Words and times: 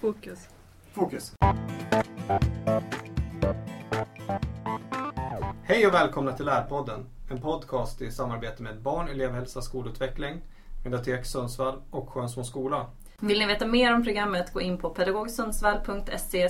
Fokus. 0.00 0.48
Fokus. 0.92 1.32
Hej 5.62 5.86
och 5.86 5.94
välkomna 5.94 6.32
till 6.32 6.46
Lärpodden. 6.46 7.06
En 7.30 7.40
podcast 7.40 8.02
i 8.02 8.10
samarbete 8.10 8.62
med 8.62 8.80
Barn, 8.82 9.08
elevhälsa, 9.08 9.62
skolutveckling, 9.62 10.40
Mediatek 10.84 11.26
Sundsvall 11.26 11.82
och 11.90 12.08
Skönsmo 12.08 12.44
skola. 12.44 12.86
Vill 13.20 13.38
ni 13.38 13.46
veta 13.46 13.66
mer 13.66 13.94
om 13.94 14.04
programmet 14.04 14.52
gå 14.52 14.60
in 14.60 14.78
på 14.78 14.90
pedagogsundsvall.se 14.90 16.48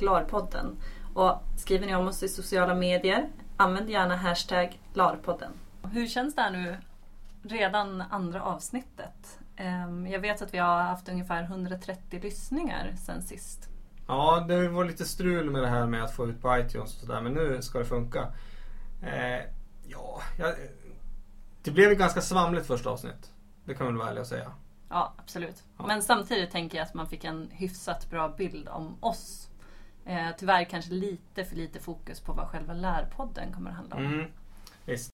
larpodden 0.00 0.76
och 1.14 1.42
skriver 1.56 1.86
ni 1.86 1.94
om 1.94 2.08
oss 2.08 2.22
i 2.22 2.28
sociala 2.28 2.74
medier, 2.74 3.28
använd 3.56 3.90
gärna 3.90 4.16
hashtag 4.16 4.80
larpodden. 4.94 5.52
Hur 5.92 6.06
känns 6.06 6.34
det 6.34 6.42
här 6.42 6.50
nu? 6.50 6.76
Redan 7.42 8.02
andra 8.10 8.42
avsnittet. 8.42 9.38
Ehm, 9.58 10.06
Jag 10.06 10.20
vet 10.20 10.42
att 10.42 10.54
vi 10.54 10.58
har 10.58 10.82
haft 10.82 11.08
ungefär 11.08 11.42
130 11.42 12.20
lyssningar 12.22 12.94
sen 13.06 13.22
sist. 13.22 13.68
Ja, 14.06 14.44
det 14.48 14.68
var 14.68 14.84
lite 14.84 15.04
strul 15.04 15.50
med 15.50 15.62
det 15.62 15.68
här 15.68 15.86
med 15.86 16.04
att 16.04 16.14
få 16.14 16.26
ut 16.28 16.42
på 16.42 16.58
iTunes 16.58 16.94
och 16.94 17.00
sådär, 17.00 17.20
men 17.20 17.32
nu 17.32 17.62
ska 17.62 17.78
det 17.78 17.84
funka. 17.84 18.32
Eh, 19.02 19.44
ja, 19.86 20.20
jag, 20.38 20.54
det 21.62 21.70
blev 21.70 21.90
ett 21.92 21.98
ganska 21.98 22.20
svamligt 22.20 22.66
första 22.66 22.90
avsnitt. 22.90 23.32
Det 23.64 23.74
kan 23.74 23.86
man 23.86 23.94
väl 23.94 23.98
vara 23.98 24.10
ärlig 24.10 24.20
och 24.20 24.26
säga. 24.26 24.52
Ja, 24.88 25.14
absolut. 25.18 25.62
Ja. 25.78 25.86
Men 25.86 26.02
samtidigt 26.02 26.50
tänker 26.50 26.78
jag 26.78 26.84
att 26.84 26.94
man 26.94 27.06
fick 27.06 27.24
en 27.24 27.50
hyfsat 27.50 28.10
bra 28.10 28.28
bild 28.28 28.68
om 28.68 28.96
oss. 29.00 29.50
Eh, 30.04 30.28
tyvärr 30.38 30.64
kanske 30.64 30.90
lite 30.90 31.44
för 31.44 31.56
lite 31.56 31.80
fokus 31.80 32.20
på 32.20 32.32
vad 32.32 32.48
själva 32.48 32.72
lärpodden 32.72 33.52
kommer 33.52 33.70
att 33.70 33.76
handla 33.76 33.96
om. 33.96 34.04
Mm. 34.06 34.26
Visst. 34.84 35.10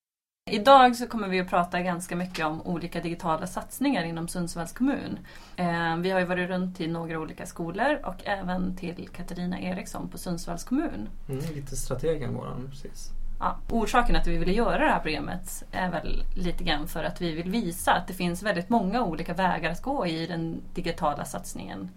Idag 0.51 0.97
så 0.97 1.07
kommer 1.07 1.29
vi 1.29 1.41
att 1.41 1.51
prata 1.51 1.81
ganska 1.81 2.17
mycket 2.17 2.47
om 2.47 2.63
olika 2.63 3.01
digitala 3.01 3.47
satsningar 3.47 4.05
inom 4.05 4.29
Sundsvalls 4.29 4.73
kommun. 4.73 5.19
Eh, 5.57 5.97
vi 5.97 6.11
har 6.11 6.21
ju 6.21 6.27
varit 6.27 6.49
runt 6.49 6.77
till 6.77 6.93
några 6.93 7.19
olika 7.19 7.47
skolor 7.47 8.01
och 8.05 8.15
även 8.25 8.77
till 8.77 9.09
Katarina 9.09 9.61
Eriksson 9.61 10.09
på 10.09 10.19
Sundsvalls 10.19 10.65
kommun. 10.65 11.09
Mm, 11.29 11.41
lite 11.55 11.77
strategen 11.77 12.35
våran, 12.35 12.69
precis. 12.71 13.11
Ja, 13.41 13.59
orsaken 13.71 14.17
att 14.17 14.27
vi 14.27 14.37
ville 14.37 14.53
göra 14.53 14.79
det 14.79 14.91
här 14.91 15.01
programmet 15.01 15.65
är 15.73 15.91
väl 15.91 16.25
lite 16.37 16.65
grann 16.65 16.89
för 16.89 17.05
att 17.05 17.21
vi 17.21 17.35
vill 17.35 17.51
visa 17.51 17.93
att 17.93 18.07
det 18.07 18.15
finns 18.15 18.43
väldigt 18.43 18.69
många 18.69 19.03
olika 19.03 19.35
vägar 19.35 19.71
att 19.71 19.83
gå 19.83 20.07
i 20.07 20.27
den 20.27 20.61
digitala 20.75 21.25
satsningen. 21.25 21.91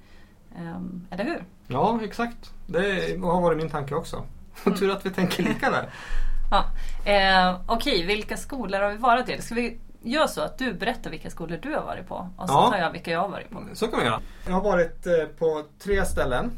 Ehm, 0.57 1.07
eller 1.09 1.23
hur? 1.23 1.45
Ja, 1.67 1.99
exakt. 2.03 2.53
Det 2.67 3.17
har 3.21 3.41
varit 3.41 3.57
min 3.57 3.69
tanke 3.69 3.95
också. 3.95 4.23
Mm. 4.65 4.77
Tur 4.77 4.91
att 4.91 5.05
vi 5.05 5.09
tänker 5.09 5.43
lika 5.43 5.71
där. 5.71 5.89
Ja. 6.51 6.65
Eh, 7.11 7.59
Okej, 7.67 8.05
vilka 8.05 8.37
skolor 8.37 8.79
har 8.79 8.91
vi 8.91 8.97
varit 8.97 9.25
till? 9.25 9.41
Ska 9.43 9.55
vi 9.55 9.79
göra 10.01 10.27
så 10.27 10.41
att 10.41 10.57
du 10.57 10.73
berättar 10.73 11.09
vilka 11.11 11.29
skolor 11.29 11.57
du 11.61 11.73
har 11.73 11.83
varit 11.85 12.07
på 12.07 12.29
och 12.37 12.49
så 12.49 12.53
Ja. 12.55 12.69
tar 12.71 12.77
jag 12.77 12.91
vilka 12.91 13.11
jag 13.11 13.19
har 13.19 13.29
varit 13.29 13.49
på. 13.49 13.63
Så 13.73 13.87
kan 13.87 13.99
vi 13.99 14.05
göra. 14.05 14.21
Jag 14.47 14.53
har 14.53 14.61
varit 14.63 15.07
eh, 15.07 15.25
på 15.39 15.63
tre 15.79 16.05
ställen. 16.05 16.51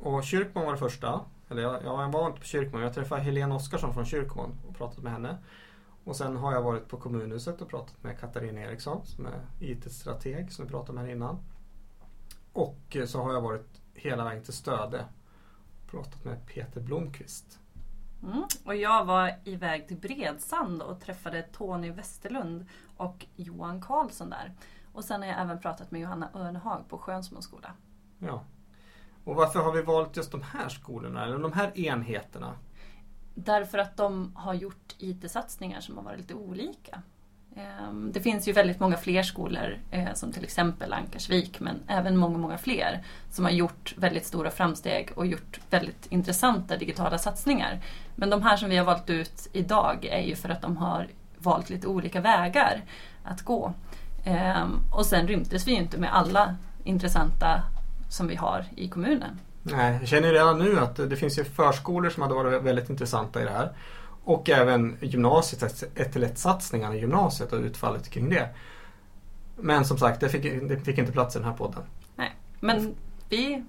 Och 0.00 0.24
Kyrkman 0.24 0.64
var 0.64 0.72
det 0.72 0.78
första. 0.78 1.20
Eller 1.50 1.62
jag, 1.62 1.76
jag 1.84 2.12
var 2.12 2.26
inte 2.26 2.40
på 2.40 2.46
Kyrkman. 2.46 2.82
Jag 2.82 2.94
träffade 2.94 3.22
Helene 3.22 3.54
Oskarsson 3.54 3.94
från 3.94 4.04
Kyrkman 4.06 4.54
och 4.68 4.76
pratat 4.76 4.98
med 4.98 5.12
henne. 5.12 5.36
Och 6.04 6.16
sen 6.16 6.36
har 6.36 6.52
jag 6.52 6.62
varit 6.62 6.88
på 6.88 6.96
kommunhuset 6.96 7.60
och 7.60 7.68
pratat 7.68 8.02
med 8.02 8.20
Katarina 8.20 8.60
Eriksson 8.60 9.06
som 9.06 9.26
är 9.26 9.40
IT-strateg 9.60 10.52
som 10.52 10.64
vi 10.64 10.70
pratade 10.70 10.92
med 10.92 11.04
här 11.04 11.12
innan. 11.12 11.38
Och 12.52 12.78
eh, 12.96 13.04
så 13.06 13.22
har 13.22 13.32
jag 13.32 13.40
varit 13.40 13.66
hela 13.94 14.24
vägen 14.24 14.44
till 14.44 14.52
Stöde. 14.52 15.04
Pratat 15.90 16.24
med 16.24 16.46
Peter 16.46 16.80
Blomqvist. 16.80 17.58
Mm. 18.22 18.44
Och 18.64 18.76
jag 18.76 19.04
var 19.04 19.34
iväg 19.44 19.88
till 19.88 19.96
Bredsand 19.96 20.82
och 20.82 21.00
träffade 21.00 21.42
Tony 21.42 21.90
Westerlund 21.90 22.66
och 22.96 23.26
Johan 23.36 23.80
Karlsson 23.80 24.30
där. 24.30 24.54
Och 24.92 25.04
sen 25.04 25.20
har 25.20 25.28
jag 25.28 25.40
även 25.40 25.60
pratat 25.60 25.90
med 25.90 26.00
Johanna 26.00 26.30
Örnehag 26.34 26.88
på 26.88 26.98
Skönsmo 26.98 27.42
skola. 27.42 27.72
Ja. 28.18 28.44
Och 29.24 29.34
varför 29.34 29.60
har 29.60 29.72
vi 29.72 29.82
valt 29.82 30.16
just 30.16 30.32
de 30.32 30.42
här 30.42 30.68
skolorna, 30.68 31.24
eller 31.24 31.38
de 31.38 31.52
här 31.52 31.78
enheterna? 31.78 32.54
Därför 33.34 33.78
att 33.78 33.96
de 33.96 34.36
har 34.36 34.54
gjort 34.54 34.94
IT-satsningar 34.98 35.80
som 35.80 35.96
har 35.96 36.04
varit 36.04 36.18
lite 36.18 36.34
olika. 36.34 37.02
Ehm, 37.56 38.12
det 38.12 38.20
finns 38.20 38.48
ju 38.48 38.52
väldigt 38.52 38.80
många 38.80 38.96
fler 38.96 39.22
skolor, 39.22 39.78
eh, 39.90 40.14
som 40.14 40.32
till 40.32 40.44
exempel 40.44 40.92
Ankarsvik, 40.92 41.60
men 41.60 41.76
även 41.86 42.16
många, 42.16 42.38
många 42.38 42.58
fler, 42.58 43.02
som 43.30 43.44
har 43.44 43.52
gjort 43.52 43.94
väldigt 43.96 44.26
stora 44.26 44.50
framsteg 44.50 45.10
och 45.14 45.26
gjort 45.26 45.60
väldigt 45.70 46.06
intressanta 46.06 46.76
digitala 46.76 47.18
satsningar. 47.18 47.80
Men 48.14 48.30
de 48.30 48.42
här 48.42 48.56
som 48.56 48.70
vi 48.70 48.76
har 48.76 48.84
valt 48.84 49.10
ut 49.10 49.48
idag 49.52 50.04
är 50.04 50.22
ju 50.22 50.36
för 50.36 50.48
att 50.48 50.62
de 50.62 50.76
har 50.76 51.08
valt 51.38 51.70
lite 51.70 51.86
olika 51.86 52.20
vägar 52.20 52.82
att 53.24 53.42
gå. 53.42 53.74
Ehm, 54.24 54.78
och 54.92 55.06
sen 55.06 55.28
rymdes 55.28 55.66
vi 55.66 55.72
ju 55.72 55.78
inte 55.78 55.98
med 55.98 56.16
alla 56.16 56.56
intressanta 56.84 57.62
som 58.08 58.26
vi 58.26 58.36
har 58.36 58.64
i 58.76 58.88
kommunen. 58.88 59.40
Nej, 59.62 59.96
jag 60.00 60.08
känner 60.08 60.28
ju 60.28 60.34
redan 60.34 60.58
nu 60.58 60.78
att 60.78 60.96
det 60.96 61.16
finns 61.16 61.38
ju 61.38 61.44
förskolor 61.44 62.10
som 62.10 62.22
hade 62.22 62.34
varit 62.34 62.62
väldigt 62.62 62.90
intressanta 62.90 63.42
i 63.42 63.44
det 63.44 63.50
här. 63.50 63.72
Och 64.24 64.50
även 64.50 64.96
gymnasiet, 65.00 65.82
ett 65.94 66.12
till 66.12 66.24
ett 66.24 66.38
satsningarna 66.38 66.94
i 66.94 67.00
gymnasiet 67.00 67.52
och 67.52 67.60
utfallet 67.60 68.10
kring 68.10 68.30
det. 68.30 68.48
Men 69.56 69.84
som 69.84 69.98
sagt, 69.98 70.20
det 70.20 70.28
fick, 70.28 70.42
det 70.42 70.80
fick 70.80 70.98
inte 70.98 71.12
plats 71.12 71.36
i 71.36 71.38
den 71.38 71.48
här 71.48 71.56
podden. 71.56 71.82
Nej, 72.16 72.36
men 72.60 72.94
vi, 73.28 73.64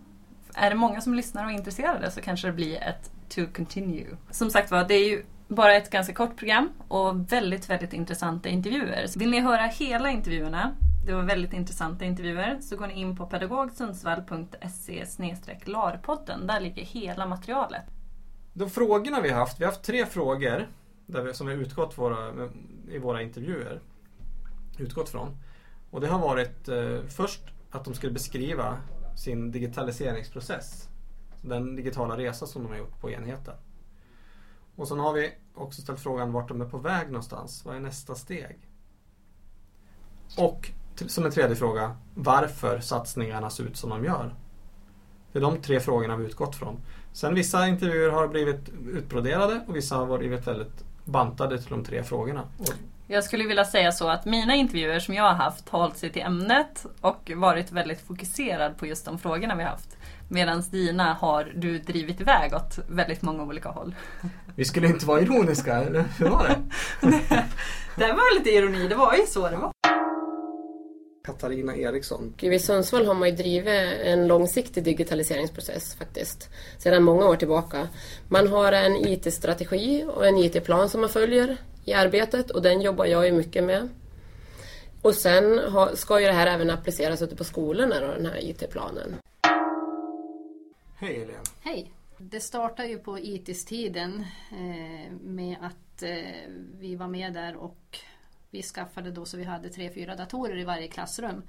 är 0.54 0.70
det 0.70 0.76
många 0.76 1.02
som 1.02 1.14
lyssnar 1.14 1.46
och 1.46 1.52
är 1.52 1.56
intresserade 1.56 2.12
så 2.12 2.22
kanske 2.22 2.48
det 2.48 2.54
blir 2.54 2.84
ett 2.84 3.12
to 3.30 3.42
continue. 3.56 4.18
Som 4.32 4.50
sagt 4.50 4.72
var, 4.72 4.84
det 4.84 4.94
är 4.94 5.10
ju 5.10 5.24
bara 5.48 5.76
ett 5.76 5.90
ganska 5.90 6.14
kort 6.14 6.38
program 6.38 6.70
och 6.88 7.32
väldigt, 7.32 7.70
väldigt 7.70 7.94
intressanta 7.94 8.50
intervjuer. 8.50 9.08
Så 9.08 9.20
vill 9.20 9.30
ni 9.30 9.40
höra 9.40 9.62
hela 9.62 10.10
intervjuerna, 10.10 10.76
det 11.06 11.14
var 11.14 11.24
väldigt 11.24 11.54
intressanta 11.54 12.06
intervjuer, 12.06 12.58
så 12.62 12.76
går 12.76 12.88
ni 12.88 12.94
in 12.94 13.18
på 13.18 13.26
pedagogsundsvall.se 13.26 15.06
larpodden. 15.66 16.48
Där 16.48 16.60
ligger 16.60 16.84
hela 16.84 17.26
materialet. 17.26 17.84
De 18.54 18.70
frågorna 18.70 19.22
vi 19.22 19.30
har 19.30 19.40
haft, 19.40 19.60
vi 19.60 19.64
har 19.64 19.72
haft 19.72 19.84
tre 19.84 20.06
frågor 20.06 20.68
där 21.06 21.22
vi, 21.22 21.34
som 21.34 21.48
vi 21.48 21.54
har 21.54 21.62
utgått 21.62 21.98
våra, 21.98 22.50
i 22.90 22.98
våra 22.98 23.22
intervjuer. 23.22 23.82
Utgått 24.78 25.10
från. 25.10 25.38
Och 25.92 26.02
det 26.02 26.08
har 26.08 26.20
varit 26.20 26.68
eh, 26.68 27.00
först 27.08 27.42
att 27.72 27.86
de 27.86 27.94
skulle 27.94 28.14
beskriva 28.14 28.78
sin 29.18 29.52
digitaliseringsprocess. 29.52 30.90
Den 31.42 31.76
digitala 31.76 32.18
resa 32.18 32.48
som 32.48 32.64
de 32.64 32.70
har 32.70 32.78
gjort 32.78 33.00
på 33.02 33.12
enheten. 33.12 33.56
Och 34.76 34.88
sen 34.88 35.00
har 35.00 35.14
vi 35.14 35.32
också 35.54 35.82
ställt 35.82 36.00
frågan 36.00 36.32
vart 36.32 36.48
de 36.48 36.62
är 36.62 36.66
på 36.66 36.78
väg 36.78 37.08
någonstans. 37.08 37.66
Vad 37.66 37.76
är 37.76 37.80
nästa 37.80 38.16
steg? 38.16 38.60
Och 40.38 40.72
som 41.08 41.26
en 41.26 41.32
tredje 41.32 41.56
fråga, 41.56 41.98
varför 42.16 42.80
satsningarna 42.80 43.50
ser 43.50 43.64
ut 43.64 43.78
som 43.78 43.90
de 43.90 44.06
gör. 44.06 44.36
Det 45.32 45.40
är 45.40 45.42
de 45.42 45.62
tre 45.62 45.80
frågorna 45.80 46.16
vi 46.16 46.26
utgått 46.26 46.56
från. 46.56 46.80
Sen 47.14 47.36
vissa 47.36 47.68
intervjuer 47.68 48.10
har 48.10 48.28
blivit 48.28 48.70
utbroderade 48.94 49.62
och 49.68 49.76
vissa 49.76 49.96
har 49.96 50.18
blivit 50.18 50.48
väldigt 50.48 50.84
bantade 51.06 51.58
till 51.58 51.70
de 51.70 51.84
tre 51.86 52.04
frågorna. 52.04 52.44
Jag 53.08 53.24
skulle 53.24 53.44
vilja 53.44 53.66
säga 53.66 53.92
så 53.92 54.10
att 54.10 54.26
mina 54.26 54.56
intervjuer 54.56 55.00
som 55.00 55.14
jag 55.14 55.24
har 55.24 55.34
haft 55.34 55.70
har 55.70 55.80
hållit 55.80 55.98
sig 55.98 56.12
till 56.12 56.22
ämnet 56.22 56.86
och 57.02 57.32
varit 57.36 57.72
väldigt 57.72 58.02
fokuserad 58.08 58.78
på 58.78 58.86
just 58.86 59.06
de 59.06 59.20
frågorna 59.20 59.56
vi 59.56 59.64
har 59.64 59.70
haft. 59.70 59.98
Medan 60.30 60.64
dina 60.72 61.14
har 61.14 61.52
du 61.56 61.80
drivit 61.80 62.22
iväg 62.22 62.54
åt 62.54 62.80
väldigt 62.88 63.22
många 63.22 63.44
olika 63.44 63.70
håll. 63.70 63.96
vi 64.56 64.66
skulle 64.66 64.88
inte 64.88 65.06
vara 65.06 65.22
ironiska, 65.22 65.76
eller 65.76 66.04
hur 66.20 66.30
var 66.30 66.48
det? 66.48 66.58
Det 67.96 68.08
var 68.08 68.38
lite 68.38 68.50
ironi, 68.50 68.88
det 68.88 68.96
var 68.96 69.14
ju 69.14 69.26
så 69.28 69.50
det 69.50 69.58
var. 69.58 69.72
Katarina 71.24 71.76
Eriksson. 71.76 72.34
I 72.40 72.60
Sundsvall 72.60 73.06
har 73.06 73.14
man 73.14 73.30
ju 73.30 73.36
drivit 73.36 74.00
en 74.04 74.28
långsiktig 74.28 74.84
digitaliseringsprocess 74.84 75.96
faktiskt, 75.96 76.50
sedan 76.78 77.04
många 77.04 77.26
år 77.26 77.36
tillbaka. 77.36 77.88
Man 78.28 78.48
har 78.48 78.72
en 78.72 78.96
IT-strategi 78.96 80.06
och 80.08 80.28
en 80.28 80.38
IT-plan 80.38 80.90
som 80.90 81.02
man 81.02 81.10
följer 81.10 81.58
i 81.86 81.94
arbetet 81.94 82.52
och 82.52 82.62
den 82.62 82.82
jobbar 82.82 83.06
jag 83.06 83.26
ju 83.26 83.32
mycket 83.32 83.64
med. 83.64 83.90
Och 85.02 85.16
sen 85.16 85.62
ska 85.94 86.20
ju 86.20 86.26
det 86.26 86.34
här 86.34 86.48
även 86.48 86.70
appliceras 86.70 87.22
ute 87.22 87.36
på 87.36 87.44
skolorna, 87.44 88.00
då, 88.00 88.08
den 88.08 88.26
här 88.26 88.50
IT-planen. 88.50 89.16
Hej 90.96 91.14
Helene. 91.14 91.40
Hej! 91.62 91.92
Det 92.18 92.40
startade 92.40 92.88
ju 92.88 92.98
på 92.98 93.20
ITIS-tiden 93.20 94.26
eh, 94.52 95.12
med 95.22 95.58
att 95.62 96.04
eh, 96.04 96.52
vi 96.80 96.96
var 96.96 97.08
med 97.08 97.34
där 97.34 97.56
och 97.56 97.98
vi 98.52 98.64
skaffade 98.64 99.12
då 99.12 99.26
så 99.26 99.38
vi 99.38 99.44
hade 99.44 99.70
tre, 99.70 99.90
fyra 99.90 100.16
datorer 100.16 100.58
i 100.58 100.64
varje 100.64 100.88
klassrum. 100.88 101.44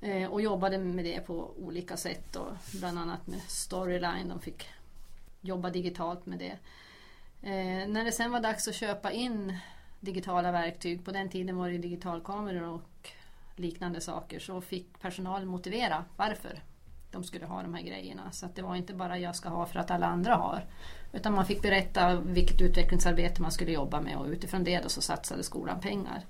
Eh, 0.00 0.30
och 0.30 0.42
jobbade 0.42 0.78
med 0.78 1.04
det 1.04 1.20
på 1.20 1.54
olika 1.56 1.96
sätt 1.96 2.36
och 2.36 2.52
bland 2.72 2.98
annat 2.98 3.26
med 3.26 3.40
Storyline. 3.42 4.28
De 4.28 4.40
fick 4.40 4.68
jobba 5.40 5.70
digitalt 5.70 6.26
med 6.26 6.38
det. 6.38 6.58
Eh, 7.42 7.88
när 7.88 8.04
det 8.04 8.12
sen 8.12 8.32
var 8.32 8.40
dags 8.40 8.68
att 8.68 8.74
köpa 8.74 9.12
in 9.12 9.58
digitala 10.00 10.52
verktyg, 10.52 11.04
på 11.04 11.10
den 11.10 11.28
tiden 11.28 11.56
var 11.56 11.68
det 11.68 11.78
digitalkameror 11.78 12.68
och 12.68 13.10
liknande 13.56 14.00
saker, 14.00 14.40
så 14.40 14.60
fick 14.60 15.00
personalen 15.00 15.48
motivera 15.48 16.04
varför 16.16 16.62
de 17.10 17.24
skulle 17.24 17.46
ha 17.46 17.62
de 17.62 17.74
här 17.74 17.82
grejerna. 17.82 18.30
Så 18.32 18.46
att 18.46 18.56
det 18.56 18.62
var 18.62 18.76
inte 18.76 18.94
bara 18.94 19.18
jag 19.18 19.36
ska 19.36 19.48
ha 19.48 19.66
för 19.66 19.78
att 19.78 19.90
alla 19.90 20.06
andra 20.06 20.34
har. 20.34 20.64
Utan 21.12 21.34
man 21.34 21.46
fick 21.46 21.62
berätta 21.62 22.20
vilket 22.20 22.60
utvecklingsarbete 22.60 23.42
man 23.42 23.52
skulle 23.52 23.72
jobba 23.72 24.00
med 24.00 24.16
och 24.16 24.26
utifrån 24.26 24.64
det 24.64 24.80
då 24.80 24.88
så 24.88 25.02
satsade 25.02 25.42
skolan 25.42 25.80
pengar. 25.80 26.24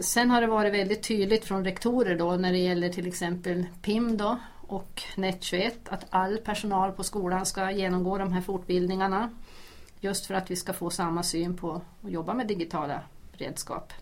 Sen 0.00 0.30
har 0.30 0.40
det 0.40 0.46
varit 0.46 0.74
väldigt 0.74 1.02
tydligt 1.02 1.44
från 1.44 1.64
rektorer 1.64 2.18
då 2.18 2.36
när 2.36 2.52
det 2.52 2.58
gäller 2.58 2.88
till 2.88 3.06
exempel 3.06 3.66
PIM 3.82 4.16
då 4.16 4.38
och 4.68 5.02
Net21 5.14 5.72
att 5.84 6.06
all 6.10 6.38
personal 6.38 6.92
på 6.92 7.04
skolan 7.04 7.46
ska 7.46 7.70
genomgå 7.70 8.18
de 8.18 8.32
här 8.32 8.40
fortbildningarna. 8.40 9.30
Just 10.00 10.26
för 10.26 10.34
att 10.34 10.50
vi 10.50 10.56
ska 10.56 10.72
få 10.72 10.90
samma 10.90 11.22
syn 11.22 11.56
på 11.56 11.82
att 12.02 12.10
jobba 12.10 12.34
med 12.34 12.46
digitala 12.46 13.02
redskap. 13.32 13.92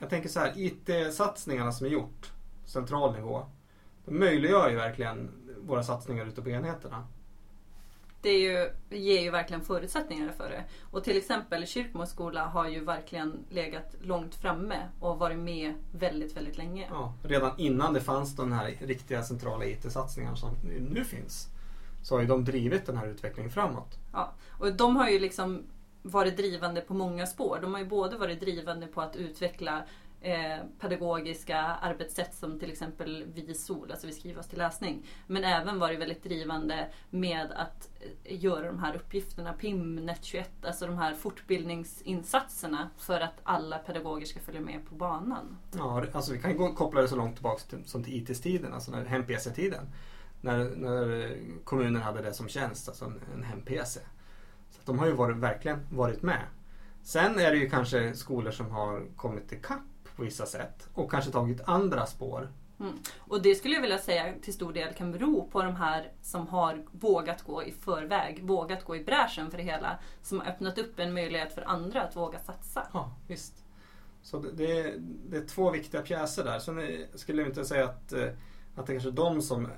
Jag 0.00 0.10
tänker 0.10 0.28
så 0.28 0.40
här, 0.40 0.52
IT-satsningarna 0.56 1.72
som 1.72 1.86
är 1.86 1.90
gjort, 1.90 2.32
central 2.66 3.14
nivå, 3.14 3.46
de 4.04 4.18
möjliggör 4.18 4.70
ju 4.70 4.76
verkligen 4.76 5.30
våra 5.66 5.82
satsningar 5.82 6.26
ute 6.26 6.42
på 6.42 6.50
enheterna. 6.50 7.06
Det 8.22 8.38
ju, 8.38 8.70
ger 8.90 9.20
ju 9.20 9.30
verkligen 9.30 9.62
förutsättningar 9.62 10.32
för 10.32 10.50
det. 10.50 10.64
Och 10.90 11.04
till 11.04 11.16
exempel 11.16 11.66
Kyrkmo 11.66 12.06
skola 12.06 12.44
har 12.44 12.68
ju 12.68 12.84
verkligen 12.84 13.44
legat 13.50 13.94
långt 14.00 14.34
framme 14.34 14.88
och 15.00 15.18
varit 15.18 15.38
med 15.38 15.74
väldigt, 15.92 16.36
väldigt 16.36 16.58
länge. 16.58 16.86
Ja, 16.90 17.14
redan 17.22 17.58
innan 17.58 17.92
det 17.92 18.00
fanns 18.00 18.36
de 18.36 18.52
här 18.52 18.76
riktiga 18.80 19.22
centrala 19.22 19.64
IT-satsningarna 19.64 20.36
som 20.36 20.50
nu 20.90 21.04
finns 21.04 21.48
så 22.02 22.14
har 22.14 22.20
ju 22.20 22.26
de 22.26 22.44
drivit 22.44 22.86
den 22.86 22.96
här 22.96 23.06
utvecklingen 23.06 23.50
framåt. 23.50 23.98
Ja, 24.12 24.32
och 24.58 24.72
de 24.72 24.96
har 24.96 25.08
ju 25.08 25.18
liksom 25.18 25.62
varit 26.02 26.36
drivande 26.36 26.80
på 26.80 26.94
många 26.94 27.26
spår. 27.26 27.58
De 27.62 27.72
har 27.72 27.80
ju 27.80 27.86
både 27.86 28.16
varit 28.16 28.40
drivande 28.40 28.86
på 28.86 29.00
att 29.00 29.16
utveckla 29.16 29.82
eh, 30.22 30.64
pedagogiska 30.80 31.58
arbetssätt 31.60 32.34
som 32.34 32.58
till 32.58 32.70
exempel 32.70 33.24
VISOL, 33.34 33.90
alltså 33.90 34.06
vi 34.06 34.12
skriver 34.12 34.40
oss 34.40 34.48
till 34.48 34.58
läsning. 34.58 35.06
Men 35.26 35.44
även 35.44 35.78
varit 35.78 36.00
väldigt 36.00 36.22
drivande 36.22 36.88
med 37.10 37.52
att 37.52 37.88
eh, 38.00 38.42
göra 38.42 38.66
de 38.66 38.78
här 38.78 38.96
uppgifterna, 38.96 39.52
PIM, 39.52 39.98
Net21, 39.98 40.44
alltså 40.62 40.86
de 40.86 40.98
här 40.98 41.14
fortbildningsinsatserna 41.14 42.90
för 42.96 43.20
att 43.20 43.40
alla 43.42 43.78
pedagoger 43.78 44.26
ska 44.26 44.40
följa 44.40 44.60
med 44.60 44.88
på 44.88 44.94
banan. 44.94 45.56
Ja, 45.76 46.04
alltså 46.12 46.32
vi 46.32 46.38
kan 46.38 46.56
gå, 46.56 46.74
koppla 46.74 47.00
det 47.00 47.08
så 47.08 47.16
långt 47.16 47.34
tillbaka 47.34 47.62
till, 47.70 47.84
som 47.84 48.04
till 48.04 48.14
IT-tiden, 48.14 48.74
alltså 48.74 48.92
hem-PC-tiden. 48.92 49.86
När, 50.40 50.58
när 50.76 51.36
kommunen 51.64 52.02
hade 52.02 52.22
det 52.22 52.32
som 52.32 52.48
tjänst, 52.48 52.88
alltså 52.88 53.04
en, 53.04 53.20
en 53.34 53.42
hem-PC. 53.42 54.00
Så 54.70 54.78
de 54.84 54.98
har 54.98 55.06
ju 55.06 55.12
varit, 55.12 55.36
verkligen 55.36 55.86
varit 55.90 56.22
med. 56.22 56.42
Sen 57.02 57.38
är 57.38 57.50
det 57.50 57.56
ju 57.56 57.70
kanske 57.70 58.14
skolor 58.14 58.50
som 58.50 58.70
har 58.70 59.02
kommit 59.16 59.52
ikapp 59.52 59.91
på 60.16 60.22
vissa 60.22 60.46
sätt 60.46 60.88
och 60.94 61.10
kanske 61.10 61.30
tagit 61.30 61.60
andra 61.64 62.06
spår. 62.06 62.48
Mm. 62.80 62.98
Och 63.18 63.42
det 63.42 63.54
skulle 63.54 63.74
jag 63.74 63.82
vilja 63.82 63.98
säga 63.98 64.34
till 64.42 64.54
stor 64.54 64.72
del 64.72 64.94
kan 64.94 65.12
bero 65.12 65.48
på 65.52 65.62
de 65.62 65.76
här 65.76 66.12
som 66.22 66.48
har 66.48 66.84
vågat 66.92 67.42
gå 67.42 67.62
i 67.62 67.72
förväg, 67.72 68.42
vågat 68.42 68.84
gå 68.84 68.96
i 68.96 69.04
bräschen 69.04 69.50
för 69.50 69.58
det 69.58 69.64
hela. 69.64 69.98
Som 70.22 70.40
har 70.40 70.46
öppnat 70.46 70.78
upp 70.78 70.98
en 70.98 71.14
möjlighet 71.14 71.54
för 71.54 71.62
andra 71.62 72.02
att 72.02 72.16
våga 72.16 72.38
satsa. 72.38 72.86
Ja, 72.92 73.14
visst. 73.26 73.64
Så 74.22 74.38
det, 74.38 74.52
det, 74.52 74.80
är, 74.80 74.94
det 74.98 75.36
är 75.36 75.46
två 75.46 75.70
viktiga 75.70 76.02
pjäser 76.02 76.44
där. 76.44 76.58
Sen 76.58 77.06
skulle 77.14 77.42
jag 77.42 77.48
inte 77.48 77.64
säga 77.64 77.84
att, 77.84 78.12
eh, 78.12 78.28
att 78.76 78.86
det 78.86 78.92
kanske 78.92 79.08
är 79.08 79.12
de 79.12 79.42
som 79.42 79.68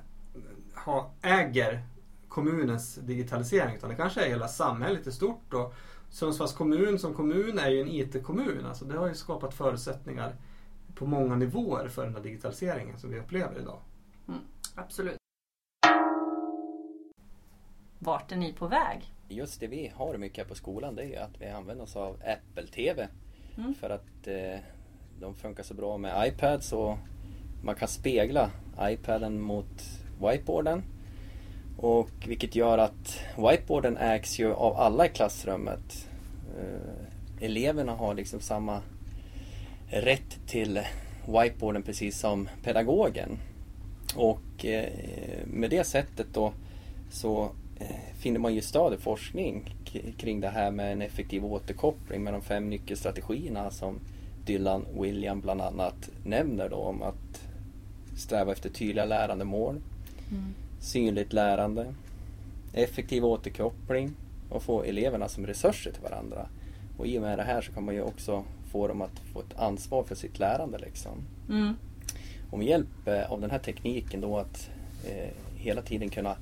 har, 0.75 1.11
äger 1.23 1.83
kommunens 2.29 2.95
digitalisering 2.95 3.75
utan 3.77 3.91
det 3.91 3.97
kanske 3.97 4.25
är 4.25 4.29
hela 4.29 4.49
samhället 4.49 5.07
i 5.07 5.13
stort. 5.13 5.55
Och 5.55 5.75
Sundsvalls 6.15 6.53
kommun 6.53 6.99
som 6.99 7.15
kommun 7.15 7.59
är 7.59 7.71
ju 7.71 7.81
en 7.81 7.89
IT-kommun. 7.89 8.67
Alltså 8.67 8.85
det 8.85 8.99
har 8.99 9.09
ju 9.09 9.15
skapat 9.15 9.55
förutsättningar 9.55 10.37
på 10.95 11.07
många 11.07 11.37
nivåer 11.37 11.89
för 11.89 12.05
den 12.05 12.15
här 12.15 12.23
digitaliseringen 12.23 12.99
som 12.99 13.11
vi 13.11 13.19
upplever 13.19 13.61
idag. 13.61 13.79
Mm, 14.29 14.41
absolut. 14.75 15.17
Vart 17.99 18.33
är 18.33 18.37
ni 18.37 18.53
på 18.53 18.69
väg? 18.69 19.13
Just 19.29 19.61
det 19.61 19.67
vi 19.67 19.93
har 19.95 20.19
mycket 20.19 20.49
på 20.49 20.55
skolan 20.55 20.95
det 20.95 21.03
är 21.03 21.07
ju 21.07 21.17
att 21.17 21.41
vi 21.41 21.47
använder 21.47 21.85
oss 21.85 21.97
av 21.97 22.15
Apple 22.15 22.67
TV. 22.67 23.09
Mm. 23.59 23.75
För 23.75 23.91
att 23.91 24.27
eh, 24.27 24.61
de 25.21 25.35
funkar 25.35 25.63
så 25.63 25.75
bra 25.75 25.99
med 25.99 26.29
iPads 26.29 26.73
och 26.73 26.99
man 27.63 27.75
kan 27.75 27.89
spegla 27.89 28.51
iPaden 28.81 29.41
mot 29.41 29.83
whiteboarden. 30.21 30.83
Och 31.85 32.11
vilket 32.27 32.57
gör 32.57 32.79
att 32.79 33.21
whiteboarden 33.37 33.97
ägs 33.97 34.39
ju 34.39 34.53
av 34.53 34.77
alla 34.77 35.07
i 35.07 35.09
klassrummet. 35.09 36.09
Eh, 36.59 37.45
eleverna 37.47 37.93
har 37.93 38.15
liksom 38.15 38.41
samma 38.41 38.81
rätt 39.89 40.39
till 40.47 40.81
whiteboarden 41.27 41.83
precis 41.83 42.19
som 42.19 42.49
pedagogen. 42.63 43.39
Och 44.17 44.65
eh, 44.65 44.93
med 45.47 45.71
det 45.71 45.85
sättet 45.85 46.27
då 46.33 46.53
så 47.11 47.51
eh, 47.81 48.17
finner 48.19 48.41
man 48.41 48.55
ju 48.55 48.61
stöd 48.61 48.95
i 48.95 48.97
forskning 48.97 49.75
kring 50.19 50.41
det 50.41 50.49
här 50.49 50.71
med 50.71 50.93
en 50.93 51.03
effektiv 51.03 51.45
återkoppling 51.45 52.25
med 52.25 52.33
de 52.33 52.43
fem 52.43 52.71
nyckelstrategierna 52.71 53.71
som 53.71 54.01
Dylan 54.47 54.87
William 55.01 55.41
bland 55.41 55.61
annat 55.61 56.11
nämner 56.25 56.69
då 56.69 56.77
om 56.77 57.03
att 57.03 57.47
sträva 58.17 58.53
efter 58.53 58.71
tydliga 58.71 59.05
lärandemål. 59.05 59.81
Mm 60.31 60.55
synligt 60.85 61.33
lärande, 61.33 61.95
effektiv 62.73 63.25
återkoppling 63.25 64.15
och 64.49 64.63
få 64.63 64.83
eleverna 64.83 65.29
som 65.29 65.47
resurser 65.47 65.93
till 65.93 66.03
varandra. 66.03 66.49
Och 66.99 67.07
i 67.07 67.19
och 67.19 67.23
med 67.23 67.39
det 67.39 67.43
här 67.43 67.61
så 67.61 67.73
kan 67.73 67.85
man 67.85 67.95
ju 67.95 68.03
också 68.03 68.45
få 68.73 68.89
dem 68.89 69.03
att 69.03 69.19
få 69.33 69.41
ett 69.41 69.57
ansvar 69.57 70.03
för 70.03 70.15
sitt 70.15 70.39
lärande. 70.39 70.79
Liksom. 70.79 71.13
Mm. 71.49 71.75
Och 72.51 72.59
med 72.59 72.67
hjälp 72.67 73.09
eh, 73.09 73.33
av 73.33 73.41
den 73.41 73.51
här 73.51 73.59
tekniken 73.59 74.21
då 74.21 74.39
att 74.39 74.71
eh, 75.05 75.31
hela 75.57 75.83
tiden 75.83 76.11
kunna 76.11 76.37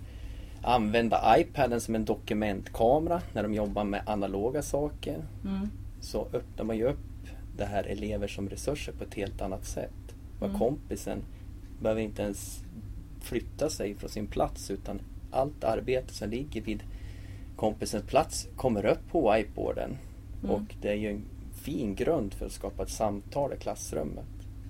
använda 0.62 1.34
iPaden 1.38 1.80
som 1.80 1.94
en 1.94 2.04
dokumentkamera 2.04 3.22
när 3.32 3.42
de 3.42 3.54
jobbar 3.54 3.84
med 3.84 4.02
analoga 4.06 4.62
saker. 4.62 5.24
Mm. 5.44 5.68
Så 6.00 6.28
öppnar 6.32 6.64
man 6.64 6.76
ju 6.76 6.84
upp 6.84 6.98
det 7.56 7.64
här 7.64 7.84
elever 7.84 8.28
som 8.28 8.48
resurser 8.48 8.92
på 8.92 9.04
ett 9.04 9.14
helt 9.14 9.42
annat 9.42 9.64
sätt. 9.64 9.92
Mm. 10.40 10.58
kompisen 10.58 11.22
behöver 11.80 12.00
inte 12.00 12.22
ens 12.22 12.64
flytta 13.22 13.70
sig 13.70 13.94
från 13.94 14.10
sin 14.10 14.26
plats 14.26 14.70
utan 14.70 15.00
allt 15.30 15.64
arbete 15.64 16.14
som 16.14 16.30
ligger 16.30 16.60
vid 16.60 16.82
kompisens 17.56 18.04
plats 18.04 18.48
kommer 18.56 18.86
upp 18.86 19.10
på 19.10 19.32
whiteboarden. 19.32 19.96
Mm. 20.42 20.54
Och 20.54 20.74
det 20.80 20.88
är 20.88 20.94
ju 20.94 21.10
en 21.10 21.24
fin 21.54 21.94
grund 21.94 22.34
för 22.34 22.46
att 22.46 22.52
skapa 22.52 22.82
ett 22.82 22.90
samtal 22.90 23.52
i 23.52 23.56
klassrummet. 23.56 24.24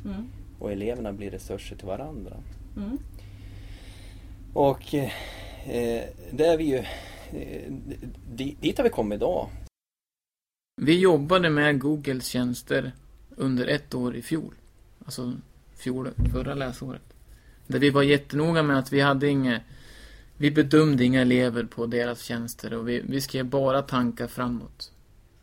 Mm. 0.05 0.27
Och 0.59 0.73
eleverna 0.73 1.13
blir 1.13 1.31
resurser 1.31 1.77
till 1.77 1.87
varandra. 1.87 2.37
Mm. 2.77 2.99
Och 4.53 4.95
eh, 4.95 5.11
det 6.31 6.47
är 6.47 6.57
vi 6.57 6.65
ju, 6.65 6.79
eh, 7.39 7.73
dit 8.61 8.77
har 8.77 8.85
vi 8.85 8.91
kommit 8.91 9.17
idag. 9.17 9.49
Vi 10.77 11.01
jobbade 11.01 11.51
med 11.51 11.81
Googles 11.81 12.27
tjänster 12.27 12.93
under 13.37 13.67
ett 13.67 13.95
år 13.95 14.17
i 14.17 14.23
fjol. 14.23 14.55
Alltså 15.05 15.33
fjol, 15.77 16.11
förra 16.33 16.55
läsåret. 16.55 17.12
Där 17.73 17.79
vi 17.79 17.91
var 17.91 18.03
jättenoga 18.03 18.63
med 18.63 18.79
att 18.79 18.93
vi 18.93 19.01
hade 19.01 19.29
inga 19.29 19.61
vi 20.37 20.51
bedömde 20.51 21.05
inga 21.05 21.21
elever 21.21 21.65
på 21.65 21.87
deras 21.87 22.23
tjänster 22.23 22.75
och 22.75 22.89
vi, 22.89 23.03
vi 23.09 23.21
skrev 23.21 23.47
bara 23.47 23.83
tankar 23.83 24.27
framåt. 24.27 24.93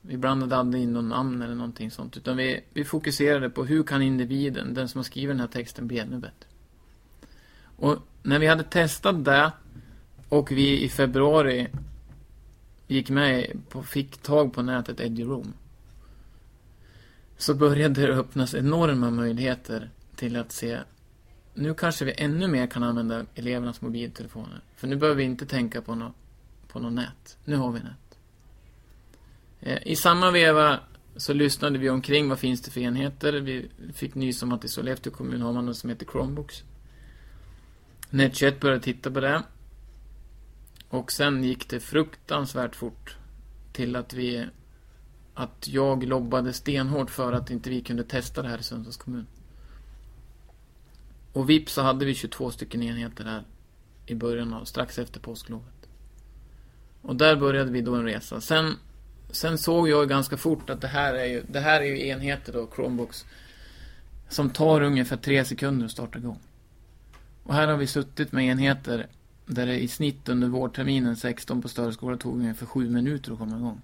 Vi 0.01 0.18
blandade 0.18 0.56
aldrig 0.56 0.84
in 0.84 0.94
någon 0.94 1.10
namn 1.10 1.42
eller 1.42 1.56
någonting 1.56 1.92
sånt. 1.92 2.18
Utan 2.18 2.38
vi, 2.38 2.63
vi 2.74 2.86
fokuserade 2.86 3.50
på 3.50 3.65
hur 3.65 3.84
kan 3.84 4.01
individen, 4.01 4.74
den 4.74 4.89
som 4.89 5.00
har 5.00 5.04
skrivit 5.04 5.30
den 5.30 5.39
här 5.39 5.48
texten, 5.48 5.88
bli 5.88 6.00
ännu 6.00 6.18
bättre. 6.18 6.48
Och 7.62 7.98
när 8.24 8.39
vi 8.39 8.48
hade 8.48 8.63
testat 8.63 9.25
det 9.25 9.51
och 10.30 10.51
vi 10.51 10.84
i 10.84 10.89
februari 10.89 11.68
gick 12.88 13.10
med 13.10 13.62
på, 13.70 13.84
fick 13.84 14.18
tag 14.18 14.54
på 14.54 14.62
nätet 14.62 15.00
Eduroom. 15.00 15.54
Så 17.38 17.54
började 17.54 18.01
det 18.01 18.13
öppnas 18.13 18.54
enorma 18.54 19.10
möjligheter 19.10 19.89
till 20.15 20.36
att 20.36 20.51
se 20.51 20.80
nu 21.53 21.74
kanske 21.74 22.06
vi 22.06 22.13
ännu 22.18 22.48
mer 22.48 22.68
kan 22.68 22.84
använda 22.84 23.25
elevernas 23.36 23.82
mobiltelefoner. 23.82 24.62
För 24.75 24.88
nu 24.88 24.96
behöver 24.96 25.18
vi 25.18 25.24
inte 25.24 25.46
tänka 25.46 25.82
på 25.82 25.96
något 25.96 26.15
på 26.68 26.79
något 26.79 26.94
nät. 26.94 27.38
Nu 27.46 27.56
har 27.56 27.72
vi 27.72 27.79
nät. 27.79 28.18
Eh, 29.60 29.88
I 29.88 29.96
samma 29.96 30.32
veva 30.32 30.79
så 31.15 31.34
lyssnade 31.34 31.79
vi 31.79 31.89
omkring 31.89 32.29
vad 32.29 32.39
finns 32.39 32.62
det 32.62 32.72
för 32.72 32.82
enheter. 32.82 33.34
Vi 33.34 33.70
fick 33.94 34.15
nys 34.15 34.44
om 34.44 34.51
att 34.51 34.65
i 34.65 34.68
Sollefteå 34.68 35.13
kommun 35.13 35.41
har 35.41 35.53
man 35.53 35.65
något 35.65 35.77
som 35.77 35.89
heter 35.89 36.06
Chromebooks. 36.06 36.63
Net21 38.10 38.60
började 38.60 38.82
titta 38.82 39.12
på 39.12 39.20
det. 39.20 39.44
Och 40.89 41.12
sen 41.12 41.44
gick 41.44 41.70
det 41.70 41.79
fruktansvärt 41.79 42.75
fort 42.75 43.18
till 43.72 43.96
att 43.96 44.13
vi 44.13 44.48
att 45.34 45.68
jag 45.68 46.03
lobbade 46.03 46.53
stenhårt 46.53 47.10
för 47.10 47.34
att 47.34 47.50
inte 47.50 47.70
vi 47.70 47.82
kunde 47.82 48.03
testa 48.03 48.41
det 48.41 48.50
här 48.50 48.58
i 48.58 48.63
Sundsvalls 48.63 48.98
kommun. 48.98 49.27
Och 51.34 51.50
vips 51.50 51.74
så 51.74 51.82
hade 51.82 52.06
vi 52.06 52.14
22 52.14 52.52
stycken 52.52 52.84
enheter 52.84 53.24
här 53.24 53.44
i 54.06 54.16
början 54.16 54.54
av, 54.54 54.66
strax 54.66 55.00
efter 55.00 55.20
påsklovet. 55.20 55.90
Och 57.02 57.16
där 57.16 57.36
började 57.36 57.72
vi 57.72 57.82
då 57.82 57.96
en 57.96 58.04
resa. 58.04 58.42
Sen, 58.42 58.74
sen 59.30 59.58
såg 59.58 59.90
jag 59.90 60.10
ganska 60.10 60.38
fort 60.38 60.70
att 60.70 60.82
det 60.82 60.88
här 60.88 61.14
är 61.14 61.26
ju, 61.26 61.44
det 61.48 61.60
här 61.60 61.82
är 61.82 61.86
ju 61.86 62.08
enheter 62.08 62.54
då, 62.54 62.70
Chromebooks, 62.76 63.26
som 64.30 64.50
tar 64.50 64.82
ungefär 64.82 65.18
tre 65.18 65.46
sekunder 65.46 65.86
att 65.86 65.92
starta 65.92 66.20
igång. 66.20 66.40
Och 67.44 67.54
här 67.54 67.68
har 67.68 67.78
vi 67.78 67.88
suttit 67.88 68.32
med 68.32 68.46
enheter 68.46 69.08
där 69.46 69.66
det 69.66 69.80
i 69.80 69.88
snitt 69.88 70.30
under 70.30 70.48
vårterminen 70.48 71.16
16 71.16 71.62
på 71.62 71.68
större 71.68 71.94
skola 71.94 72.18
tog 72.18 72.36
ungefär 72.36 72.66
7 72.66 72.90
minuter 72.90 73.32
att 73.32 73.38
komma 73.38 73.58
igång. 73.58 73.82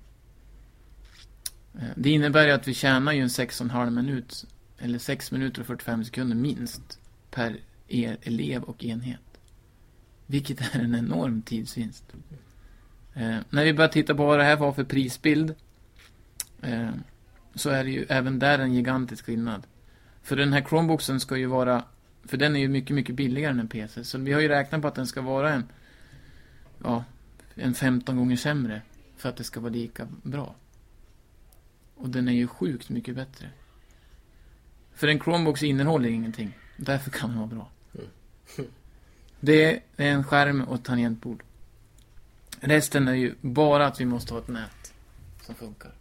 Eh, 1.76 1.88
det 1.96 2.10
innebär 2.10 2.46
ju 2.46 2.52
att 2.52 2.68
vi 2.68 2.74
tjänar 2.74 3.14
ju 3.14 3.22
en 3.22 3.28
6,5 3.28 3.90
minut, 3.90 4.46
eller 4.78 5.00
6 5.00 5.32
minuter 5.32 5.62
och 5.62 5.68
45 5.68 6.06
sekunder 6.06 6.36
minst 6.36 7.00
per 7.36 7.60
er 7.88 8.18
elev 8.22 8.64
och 8.64 8.84
enhet. 8.84 9.40
Vilket 10.26 10.76
är 10.76 10.80
en 10.80 10.96
enorm 10.96 11.42
tidsvinst. 11.42 12.04
Eh, 13.14 13.38
när 13.50 13.66
vi 13.66 13.74
börjar 13.74 13.90
titta 13.90 14.16
på 14.16 14.26
vad 14.26 14.40
det 14.40 14.44
här 14.44 14.56
var 14.56 14.72
för 14.72 14.84
prisbild 14.84 15.56
eh, 16.62 16.90
så 17.56 17.70
är 17.70 17.84
det 17.84 17.90
ju 17.90 18.06
även 18.10 18.40
där 18.40 18.60
en 18.60 18.74
gigantisk 18.74 19.26
skillnad. 19.26 19.68
För 20.22 20.36
den 20.36 20.54
här 20.54 20.62
Chromeboxen 20.62 21.20
ska 21.20 21.38
ju 21.38 21.46
vara, 21.46 21.84
för 22.24 22.38
den 22.38 22.56
är 22.56 22.60
ju 22.60 22.68
mycket, 22.68 22.96
mycket 22.96 23.16
billigare 23.16 23.52
än 23.52 23.60
en 23.60 23.68
PC. 23.68 24.04
Så 24.04 24.18
vi 24.18 24.34
har 24.34 24.42
ju 24.42 24.48
räknat 24.48 24.82
på 24.82 24.88
att 24.88 24.96
den 24.96 25.08
ska 25.08 25.22
vara 25.22 25.54
en, 25.54 25.64
ja, 26.84 27.04
en 27.56 27.74
15 27.74 28.18
gånger 28.18 28.36
sämre 28.36 28.82
för 29.18 29.30
att 29.30 29.38
det 29.38 29.44
ska 29.44 29.60
vara 29.60 29.74
lika 29.74 30.08
bra. 30.24 30.56
Och 31.96 32.10
den 32.10 32.28
är 32.28 32.34
ju 32.34 32.48
sjukt 32.48 32.90
mycket 32.90 33.16
bättre. 33.16 33.50
För 34.94 35.08
en 35.08 35.20
Chromebox 35.20 35.64
innehåller 35.64 36.10
ingenting. 36.10 36.54
Därför 36.78 37.12
kan 37.12 37.30
den 37.30 37.38
vara 37.40 37.48
bra. 37.48 37.70
Det 39.40 39.74
är 39.74 39.80
en 39.98 40.24
skärm 40.24 40.62
och 40.62 40.76
ett 40.76 40.84
tangentbord. 40.84 41.44
Resten 42.60 43.08
är 43.08 43.14
ju 43.14 43.36
bara 43.42 43.88
att 43.88 44.00
vi 44.00 44.06
måste 44.06 44.34
ha 44.34 44.42
ett 44.42 44.48
nät 44.48 44.94
som 45.42 45.56
funkar. 45.56 45.92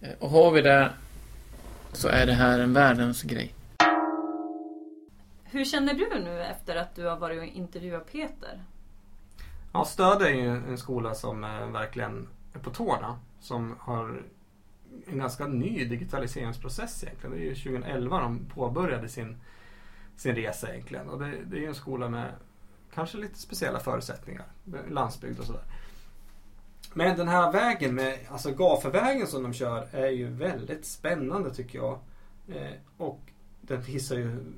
Eh, 0.00 0.10
Och 0.18 0.30
har 0.30 0.50
vi 0.50 0.60
det 0.62 0.92
så 1.92 2.08
är 2.08 2.26
det 2.26 2.32
här 2.32 2.58
en 2.58 2.72
världens 2.72 3.22
grej. 3.22 3.54
Hur 5.44 5.64
känner 5.64 5.94
du 5.94 6.08
nu 6.24 6.42
efter 6.42 6.76
att 6.76 6.94
du 6.94 7.04
har 7.06 7.16
varit 7.16 7.38
och 7.38 7.44
intervjuat 7.44 8.12
Peter? 8.12 8.62
Ja, 9.72 9.84
Stöd 9.84 10.22
är 10.22 10.28
ju 10.30 10.48
en 10.48 10.78
skola 10.78 11.14
som 11.14 11.44
eh, 11.44 11.66
verkligen 11.66 12.28
är 12.54 12.58
på 12.58 12.70
tårna. 12.70 13.18
Som 13.40 13.76
har 13.80 14.22
en 15.06 15.18
ganska 15.18 15.46
ny 15.46 15.84
digitaliseringsprocess 15.84 17.04
egentligen. 17.04 17.36
Det 17.36 17.42
är 17.42 17.44
ju 17.44 17.54
2011 17.54 18.20
de 18.20 18.46
påbörjade 18.54 19.08
sin, 19.08 19.36
sin 20.16 20.34
resa 20.34 20.72
egentligen. 20.72 21.08
Och 21.08 21.18
det, 21.18 21.34
det 21.46 21.56
är 21.56 21.60
ju 21.60 21.66
en 21.66 21.74
skola 21.74 22.08
med 22.08 22.32
kanske 22.94 23.18
lite 23.18 23.38
speciella 23.38 23.80
förutsättningar. 23.80 24.44
Landsbygd 24.88 25.38
och 25.38 25.44
sådär. 25.44 25.64
Men 26.94 27.16
den 27.16 27.28
här 27.28 27.52
vägen 27.52 27.94
med, 27.94 28.18
alltså 28.28 28.50
gafervägen 28.50 29.26
som 29.26 29.42
de 29.42 29.52
kör 29.52 29.88
är 29.92 30.10
ju 30.10 30.26
väldigt 30.26 30.84
spännande 30.84 31.54
tycker 31.54 31.78
jag. 31.78 31.98
Eh, 32.48 32.72
och 32.96 33.20
den 33.60 33.82
visar 33.82 34.16
ju 34.16 34.52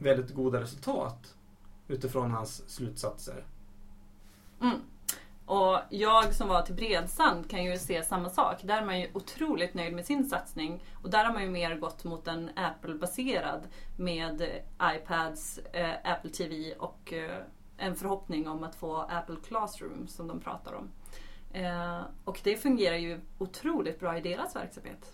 väldigt 0.00 0.34
goda 0.34 0.60
resultat 0.60 1.34
utifrån 1.88 2.30
hans 2.30 2.70
slutsatser. 2.70 3.44
Mm. 4.62 4.76
Och 5.46 5.78
jag 5.90 6.34
som 6.34 6.48
var 6.48 6.62
till 6.62 6.74
Bredsand 6.74 7.50
kan 7.50 7.64
ju 7.64 7.78
se 7.78 8.02
samma 8.02 8.30
sak. 8.30 8.62
Där 8.62 8.82
är 8.82 8.86
man 8.86 9.00
ju 9.00 9.10
otroligt 9.12 9.74
nöjd 9.74 9.94
med 9.94 10.06
sin 10.06 10.28
satsning. 10.28 10.84
Och 11.02 11.10
där 11.10 11.24
har 11.24 11.32
man 11.32 11.42
ju 11.42 11.50
mer 11.50 11.76
gått 11.76 12.04
mot 12.04 12.28
en 12.28 12.50
Apple-baserad 12.56 13.60
med 13.96 14.40
eh, 14.40 14.96
iPads, 14.96 15.58
eh, 15.58 15.94
Apple 16.04 16.30
TV 16.30 16.74
och 16.74 17.12
eh, 17.12 17.38
en 17.76 17.94
förhoppning 17.94 18.48
om 18.48 18.64
att 18.64 18.74
få 18.74 18.96
Apple 18.96 19.36
Classroom 19.46 20.08
som 20.08 20.28
de 20.28 20.40
pratar 20.40 20.72
om. 20.72 20.90
Eh, 21.52 22.00
och 22.24 22.40
det 22.44 22.56
fungerar 22.56 22.96
ju 22.96 23.20
otroligt 23.38 24.00
bra 24.00 24.18
i 24.18 24.20
deras 24.20 24.56
verksamhet. 24.56 25.12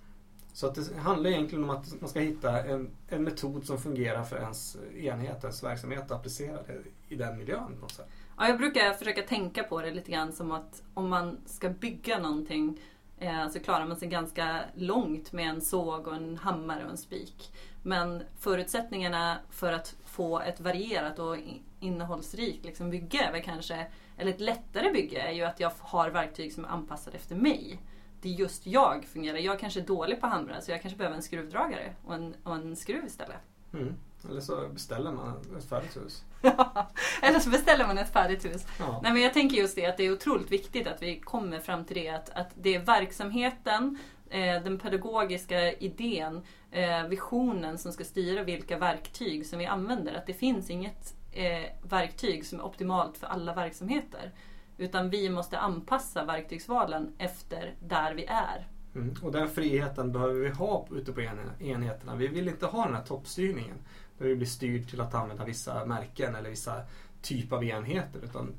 Så 0.52 0.66
att 0.66 0.74
det 0.74 0.96
handlar 0.96 1.30
egentligen 1.30 1.64
om 1.64 1.70
att 1.70 2.00
man 2.00 2.10
ska 2.10 2.20
hitta 2.20 2.64
en, 2.64 2.90
en 3.08 3.24
metod 3.24 3.66
som 3.66 3.78
fungerar 3.78 4.24
för 4.24 4.36
ens 4.36 4.76
eh, 4.76 5.04
enhet, 5.04 5.44
ens 5.44 5.62
verksamhet 5.62 6.10
och 6.10 6.16
applicera 6.16 6.62
det 6.62 6.78
i 7.08 7.16
den 7.16 7.38
miljön. 7.38 7.74
På 7.74 7.80
något 7.80 7.92
sätt. 7.92 8.08
Ja, 8.42 8.48
jag 8.48 8.58
brukar 8.58 8.92
försöka 8.92 9.22
tänka 9.22 9.62
på 9.62 9.82
det 9.82 9.90
lite 9.90 10.12
grann 10.12 10.32
som 10.32 10.52
att 10.52 10.82
om 10.94 11.08
man 11.08 11.40
ska 11.46 11.68
bygga 11.68 12.18
någonting 12.18 12.80
eh, 13.18 13.48
så 13.48 13.60
klarar 13.60 13.86
man 13.86 13.96
sig 13.96 14.08
ganska 14.08 14.60
långt 14.74 15.32
med 15.32 15.48
en 15.48 15.60
såg 15.60 16.06
och 16.06 16.14
en 16.14 16.36
hammare 16.36 16.84
och 16.84 16.90
en 16.90 16.96
spik. 16.96 17.52
Men 17.82 18.22
förutsättningarna 18.38 19.38
för 19.50 19.72
att 19.72 19.96
få 20.04 20.40
ett 20.40 20.60
varierat 20.60 21.18
och 21.18 21.36
innehållsrikt 21.80 22.64
liksom, 22.64 22.90
bygge, 22.90 23.18
eller, 23.18 23.40
kanske, 23.40 23.86
eller 24.18 24.30
ett 24.30 24.40
lättare 24.40 24.92
bygge, 24.92 25.20
är 25.20 25.32
ju 25.32 25.42
att 25.42 25.60
jag 25.60 25.72
har 25.78 26.10
verktyg 26.10 26.52
som 26.52 26.64
är 26.64 26.68
anpassade 26.68 27.16
efter 27.16 27.34
mig. 27.34 27.80
Det 28.22 28.28
är 28.28 28.32
just 28.32 28.66
jag 28.66 29.04
fungerar. 29.04 29.38
Jag 29.38 29.58
kanske 29.58 29.80
är 29.80 29.86
dålig 29.86 30.20
på 30.20 30.26
att 30.26 30.32
hamra 30.32 30.60
så 30.60 30.70
jag 30.70 30.82
kanske 30.82 30.98
behöver 30.98 31.16
en 31.16 31.22
skruvdragare 31.22 31.94
och 32.04 32.14
en, 32.14 32.34
och 32.42 32.54
en 32.54 32.76
skruv 32.76 33.04
istället. 33.04 33.36
Mm. 33.72 33.94
Eller 34.30 34.40
så 34.40 34.68
beställer 34.68 35.12
man 35.12 35.34
ett 35.58 35.64
färdigt 35.68 35.96
hus. 35.96 36.24
Eller 37.22 37.38
så 37.40 37.50
beställer 37.50 37.86
man 37.86 37.98
ett 37.98 38.12
färdigt 38.12 38.44
hus. 38.44 38.66
Ja. 38.78 39.00
Nej, 39.02 39.12
men 39.12 39.22
jag 39.22 39.32
tänker 39.34 39.56
just 39.56 39.76
det 39.76 39.86
att 39.86 39.96
det 39.96 40.06
är 40.06 40.12
otroligt 40.12 40.52
viktigt 40.52 40.86
att 40.86 41.02
vi 41.02 41.20
kommer 41.20 41.58
fram 41.58 41.84
till 41.84 41.96
det 41.96 42.08
att, 42.08 42.30
att 42.30 42.50
det 42.54 42.74
är 42.74 42.78
verksamheten, 42.80 43.98
eh, 44.30 44.62
den 44.62 44.78
pedagogiska 44.78 45.72
idén, 45.72 46.42
eh, 46.70 47.06
visionen 47.08 47.78
som 47.78 47.92
ska 47.92 48.04
styra 48.04 48.42
vilka 48.42 48.78
verktyg 48.78 49.46
som 49.46 49.58
vi 49.58 49.66
använder. 49.66 50.14
Att 50.14 50.26
det 50.26 50.34
finns 50.34 50.70
inget 50.70 51.14
eh, 51.32 51.70
verktyg 51.82 52.46
som 52.46 52.60
är 52.60 52.64
optimalt 52.64 53.18
för 53.18 53.26
alla 53.26 53.54
verksamheter. 53.54 54.32
Utan 54.78 55.10
vi 55.10 55.30
måste 55.30 55.58
anpassa 55.58 56.24
verktygsvalen 56.24 57.14
efter 57.18 57.74
där 57.80 58.14
vi 58.14 58.24
är. 58.24 58.68
Mm. 58.94 59.14
Och 59.22 59.32
den 59.32 59.48
friheten 59.48 60.12
behöver 60.12 60.34
vi 60.40 60.48
ha 60.48 60.86
ute 60.90 61.12
på 61.12 61.20
en- 61.20 61.62
enheterna. 61.66 62.14
Vi 62.14 62.26
vill 62.28 62.48
inte 62.48 62.66
ha 62.66 62.84
den 62.84 62.94
här 62.94 63.02
toppstyrningen. 63.02 63.76
Där 64.22 64.28
ju 64.28 64.36
blir 64.36 64.46
styrd 64.46 64.90
till 64.90 65.00
att 65.00 65.14
använda 65.14 65.44
vissa 65.44 65.84
märken 65.84 66.34
eller 66.34 66.50
vissa 66.50 66.82
typer 67.22 67.56
av 67.56 67.64
enheter. 67.64 68.20
Utan 68.24 68.54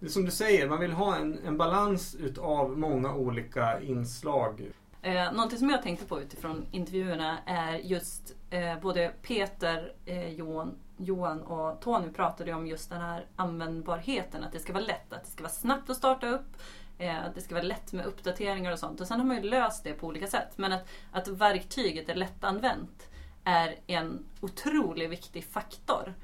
det 0.00 0.06
är 0.06 0.10
som 0.10 0.24
du 0.24 0.30
säger, 0.30 0.68
man 0.68 0.80
vill 0.80 0.92
ha 0.92 1.16
en, 1.16 1.38
en 1.46 1.56
balans 1.56 2.14
utav 2.14 2.78
många 2.78 3.14
olika 3.14 3.80
inslag. 3.80 4.72
Eh, 5.02 5.32
någonting 5.32 5.58
som 5.58 5.70
jag 5.70 5.82
tänkte 5.82 6.06
på 6.06 6.20
utifrån 6.20 6.66
intervjuerna 6.70 7.38
är 7.46 7.78
just 7.78 8.34
eh, 8.50 8.80
både 8.80 9.12
Peter, 9.22 9.92
eh, 10.06 10.28
Johan, 10.28 10.74
Johan 10.96 11.42
och 11.42 11.80
Tony 11.80 12.10
pratade 12.10 12.52
om 12.52 12.66
just 12.66 12.90
den 12.90 13.00
här 13.00 13.26
användbarheten. 13.36 14.44
Att 14.44 14.52
det 14.52 14.58
ska 14.58 14.72
vara 14.72 14.84
lätt, 14.84 15.12
att 15.12 15.24
det 15.24 15.30
ska 15.30 15.42
vara 15.42 15.52
snabbt 15.52 15.90
att 15.90 15.96
starta 15.96 16.28
upp. 16.28 16.56
Eh, 16.98 17.24
att 17.24 17.34
det 17.34 17.40
ska 17.40 17.54
vara 17.54 17.64
lätt 17.64 17.92
med 17.92 18.06
uppdateringar 18.06 18.72
och 18.72 18.78
sånt. 18.78 19.00
Och 19.00 19.06
sen 19.06 19.20
har 19.20 19.26
man 19.26 19.36
ju 19.36 19.42
löst 19.42 19.84
det 19.84 19.92
på 19.92 20.06
olika 20.06 20.26
sätt. 20.26 20.52
Men 20.56 20.72
att, 20.72 20.88
att 21.12 21.28
verktyget 21.28 22.08
är 22.08 22.14
lättanvänt 22.14 23.08
är 23.48 23.76
en 23.86 24.24
otroligt 24.40 25.10
viktig 25.10 25.44
faktor 25.44 26.14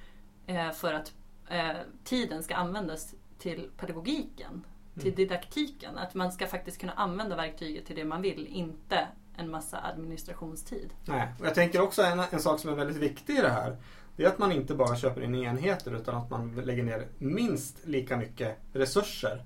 eh, 0.47 0.71
för 0.71 0.93
att 0.93 1.13
eh, 1.49 1.71
tiden 2.05 2.43
ska 2.43 2.55
användas 2.55 3.15
till 3.39 3.71
pedagogiken, 3.77 4.67
till 4.95 5.03
Mm. 5.03 5.17
didaktiken. 5.17 5.99
Att 5.99 6.15
man 6.15 6.33
ska 6.33 6.47
faktiskt 6.47 6.79
kunna 6.81 6.93
använda 6.93 7.37
verktyget 7.37 7.87
till 7.87 7.97
det 7.97 8.05
man 8.05 8.23
vill, 8.23 8.47
inte 8.47 9.09
en 9.37 9.51
massa 9.51 9.81
administrationstid. 9.83 10.95
Nej. 11.05 11.29
Och 11.41 11.47
jag 11.47 11.55
tänker 11.55 11.81
också 11.81 12.03
en, 12.03 12.21
en 12.31 12.41
sak 12.41 12.61
som 12.61 12.71
är 12.71 12.75
väldigt 12.75 12.97
viktig 12.97 13.39
i 13.39 13.41
det 13.41 13.51
här. 13.51 13.77
Det 14.17 14.25
är 14.25 14.29
att 14.29 14.39
man 14.39 14.53
inte 14.53 14.75
bara 14.75 14.97
köper 14.97 15.23
in 15.23 15.35
enheter 15.35 15.95
utan 15.95 16.15
att 16.15 16.31
man 16.31 16.55
lägger 16.55 16.83
ner 16.83 17.07
minst 17.19 17.87
lika 17.87 18.17
mycket 18.17 18.59
resurser 18.73 19.45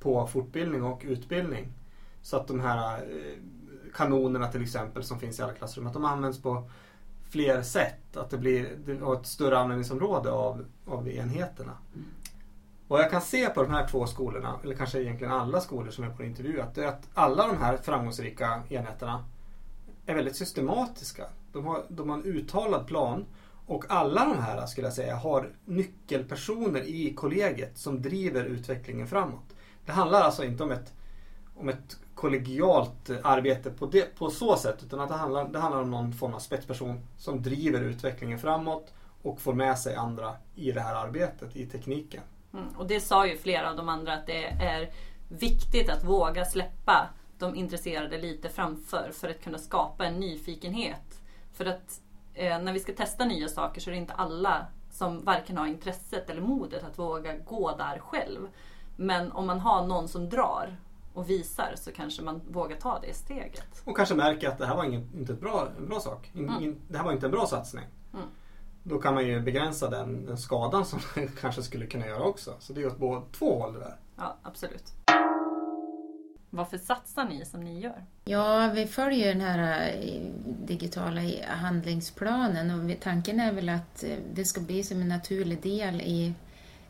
på 0.00 0.26
fortbildning 0.26 0.82
och 0.84 1.02
utbildning. 1.04 1.72
Så 2.22 2.36
att 2.36 2.48
de 2.48 2.60
här 2.60 3.02
eh, 3.02 3.38
kanonerna 3.94 4.48
till 4.48 4.62
exempel 4.62 5.04
som 5.04 5.20
finns 5.20 5.38
i 5.38 5.42
alla 5.42 5.52
klassrum, 5.52 5.86
att 5.86 5.92
de 5.92 6.04
används 6.04 6.42
på 6.42 6.70
fler 7.30 7.62
sätt. 7.62 8.16
Att 8.16 8.30
det 8.30 8.38
blir 8.38 8.90
ett 9.14 9.26
större 9.26 9.58
användningsområde 9.58 10.30
av, 10.30 10.64
av 10.86 11.08
enheterna. 11.08 11.72
Och 12.88 12.98
jag 12.98 13.10
kan 13.10 13.20
se 13.22 13.48
på 13.48 13.62
de 13.62 13.70
här 13.70 13.86
två 13.86 14.06
skolorna, 14.06 14.60
eller 14.64 14.74
kanske 14.74 15.02
egentligen 15.02 15.32
alla 15.32 15.60
skolor 15.60 15.90
som 15.90 16.04
är 16.04 16.10
på 16.10 16.24
intervju, 16.24 16.60
att, 16.60 16.74
det 16.74 16.84
är 16.84 16.88
att 16.88 17.08
alla 17.14 17.46
de 17.46 17.56
här 17.56 17.76
framgångsrika 17.76 18.62
enheterna 18.68 19.24
är 20.06 20.14
väldigt 20.14 20.36
systematiska. 20.36 21.24
De 21.52 21.66
har, 21.66 21.84
de 21.88 22.10
har 22.10 22.16
en 22.16 22.24
uttalad 22.24 22.86
plan 22.86 23.24
och 23.66 23.84
alla 23.88 24.24
de 24.24 24.38
här 24.38 24.66
skulle 24.66 24.86
jag 24.86 24.94
säga 24.94 25.16
har 25.16 25.52
nyckelpersoner 25.64 26.80
i 26.80 27.14
kollegiet 27.14 27.78
som 27.78 28.02
driver 28.02 28.44
utvecklingen 28.44 29.06
framåt. 29.06 29.54
Det 29.86 29.92
handlar 29.92 30.20
alltså 30.20 30.44
inte 30.44 30.62
om 30.62 30.70
ett, 30.70 30.92
om 31.56 31.68
ett 31.68 31.98
kollegialt 32.20 33.10
arbete 33.22 33.70
på, 33.70 33.86
det, 33.86 34.16
på 34.18 34.30
så 34.30 34.56
sätt 34.56 34.82
utan 34.82 35.00
att 35.00 35.08
det 35.08 35.14
handlar, 35.14 35.48
det 35.48 35.58
handlar 35.58 35.82
om 35.82 35.90
någon 35.90 36.12
form 36.12 36.34
av 36.34 36.38
spetsperson 36.38 37.00
som 37.18 37.42
driver 37.42 37.80
utvecklingen 37.80 38.38
framåt 38.38 38.92
och 39.22 39.40
får 39.40 39.52
med 39.52 39.78
sig 39.78 39.96
andra 39.96 40.36
i 40.54 40.72
det 40.72 40.80
här 40.80 40.94
arbetet, 40.94 41.56
i 41.56 41.66
tekniken. 41.66 42.22
Mm. 42.52 42.68
Och 42.76 42.86
det 42.86 43.00
sa 43.00 43.26
ju 43.26 43.36
flera 43.36 43.70
av 43.70 43.76
de 43.76 43.88
andra 43.88 44.12
att 44.12 44.26
det 44.26 44.44
är 44.44 44.90
viktigt 45.28 45.90
att 45.90 46.04
våga 46.04 46.44
släppa 46.44 47.08
de 47.38 47.54
intresserade 47.54 48.18
lite 48.18 48.48
framför 48.48 49.10
för 49.12 49.28
att 49.28 49.42
kunna 49.42 49.58
skapa 49.58 50.06
en 50.06 50.14
nyfikenhet. 50.14 51.22
För 51.52 51.66
att 51.66 52.00
eh, 52.34 52.58
när 52.58 52.72
vi 52.72 52.80
ska 52.80 52.92
testa 52.92 53.24
nya 53.24 53.48
saker 53.48 53.80
så 53.80 53.90
är 53.90 53.92
det 53.92 54.00
inte 54.00 54.14
alla 54.14 54.66
som 54.90 55.24
varken 55.24 55.56
har 55.56 55.66
intresset 55.66 56.30
eller 56.30 56.42
modet 56.42 56.84
att 56.84 56.98
våga 56.98 57.36
gå 57.36 57.76
där 57.76 57.98
själv. 57.98 58.48
Men 58.96 59.32
om 59.32 59.46
man 59.46 59.60
har 59.60 59.86
någon 59.86 60.08
som 60.08 60.28
drar 60.28 60.76
och 61.14 61.30
visar 61.30 61.72
så 61.76 61.92
kanske 61.92 62.22
man 62.22 62.40
vågar 62.48 62.76
ta 62.76 62.98
det 63.00 63.14
steget. 63.14 63.82
Och 63.84 63.96
kanske 63.96 64.14
märker 64.14 64.48
att 64.48 64.58
det 64.58 64.66
här 64.66 64.76
var 64.76 64.84
ingen, 64.84 65.08
inte 65.14 65.32
ett 65.32 65.40
bra, 65.40 65.68
en 65.78 65.88
bra 65.88 66.00
sak. 66.00 66.30
In, 66.34 66.48
Mm. 66.48 66.62
in, 66.64 66.80
det 66.88 66.96
här 66.98 67.04
var 67.04 67.12
inte 67.12 67.26
en 67.26 67.32
bra 67.32 67.46
satsning. 67.46 67.84
Mm. 68.14 68.26
Då 68.82 68.98
kan 68.98 69.14
man 69.14 69.26
ju 69.26 69.40
begränsa 69.40 69.90
den, 69.90 70.26
den 70.26 70.38
skadan 70.38 70.84
som 70.84 70.98
kanske 71.40 71.62
skulle 71.62 71.86
kunna 71.86 72.06
göra 72.06 72.22
också. 72.22 72.54
Så 72.58 72.72
det 72.72 72.82
är 72.82 72.86
åt 72.86 72.98
båda 72.98 73.22
två 73.32 73.60
håll 73.60 73.72
det 73.72 73.80
där. 73.80 73.96
Ja, 74.16 74.36
absolut. 74.42 74.92
Varför 76.52 76.78
satsar 76.78 77.24
ni 77.24 77.44
som 77.44 77.60
ni 77.60 77.80
gör? 77.80 78.04
Ja, 78.24 78.70
vi 78.74 78.86
följer 78.86 79.28
den 79.34 79.40
här 79.40 79.88
eh, 79.88 80.20
digitala 80.66 81.20
handlingsplanen 81.46 82.70
och 82.90 83.00
tanken 83.00 83.40
är 83.40 83.52
väl 83.52 83.68
att 83.68 84.04
eh, 84.04 84.16
det 84.34 84.44
ska 84.44 84.60
bli 84.60 84.82
som 84.82 85.00
en 85.00 85.08
naturlig 85.08 85.62
del 85.62 86.00
i 86.00 86.34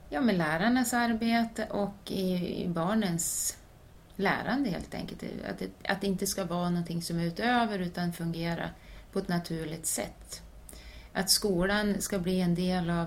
ja, 0.09 0.21
med 0.21 0.35
lärarnas 0.39 0.95
arbete 0.95 1.67
och 1.71 2.11
i, 2.11 2.69
barnens 2.69 3.57
lärande 4.21 4.71
helt 4.71 4.95
enkelt. 4.95 5.23
Att 5.49 5.59
det, 5.59 5.91
att 5.91 6.01
det 6.01 6.07
inte 6.07 6.27
ska 6.27 6.45
vara 6.45 6.71
någonting 6.71 7.03
som 7.03 7.19
är 7.19 7.25
utöver 7.25 7.79
utan 7.79 8.13
fungera 8.13 8.71
på 9.13 9.19
ett 9.19 9.29
naturligt 9.29 9.87
sätt. 9.87 10.43
Att 11.13 11.31
skolan 11.31 12.01
ska 12.01 12.19
bli 12.19 12.41
en 12.41 12.55
del 12.55 12.91
av, 12.91 13.07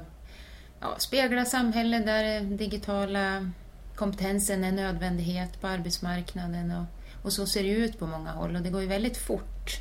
ja, 0.79 0.95
spegla 0.97 1.45
samhället 1.45 2.05
där 2.05 2.41
digitala 2.41 3.51
kompetensen 3.95 4.63
är 4.63 4.67
en 4.67 4.75
nödvändighet 4.75 5.61
på 5.61 5.67
arbetsmarknaden 5.67 6.71
och, 6.71 6.85
och 7.25 7.33
så 7.33 7.45
ser 7.45 7.63
det 7.63 7.69
ut 7.69 7.99
på 7.99 8.07
många 8.07 8.31
håll 8.31 8.55
och 8.55 8.61
det 8.61 8.69
går 8.69 8.81
ju 8.81 8.87
väldigt 8.87 9.17
fort. 9.17 9.79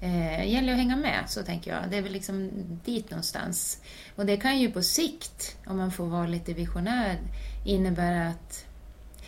Eh, 0.00 0.38
det 0.38 0.44
gäller 0.44 0.72
att 0.72 0.78
hänga 0.78 0.96
med, 0.96 1.24
så 1.26 1.42
tänker 1.42 1.70
jag. 1.70 1.90
Det 1.90 1.96
är 1.96 2.02
väl 2.02 2.12
liksom 2.12 2.50
dit 2.84 3.10
någonstans. 3.10 3.80
Och 4.16 4.26
det 4.26 4.36
kan 4.36 4.58
ju 4.58 4.70
på 4.70 4.82
sikt, 4.82 5.56
om 5.66 5.76
man 5.76 5.92
får 5.92 6.06
vara 6.06 6.26
lite 6.26 6.52
visionär, 6.52 7.18
innebära 7.64 8.28
att 8.28 8.66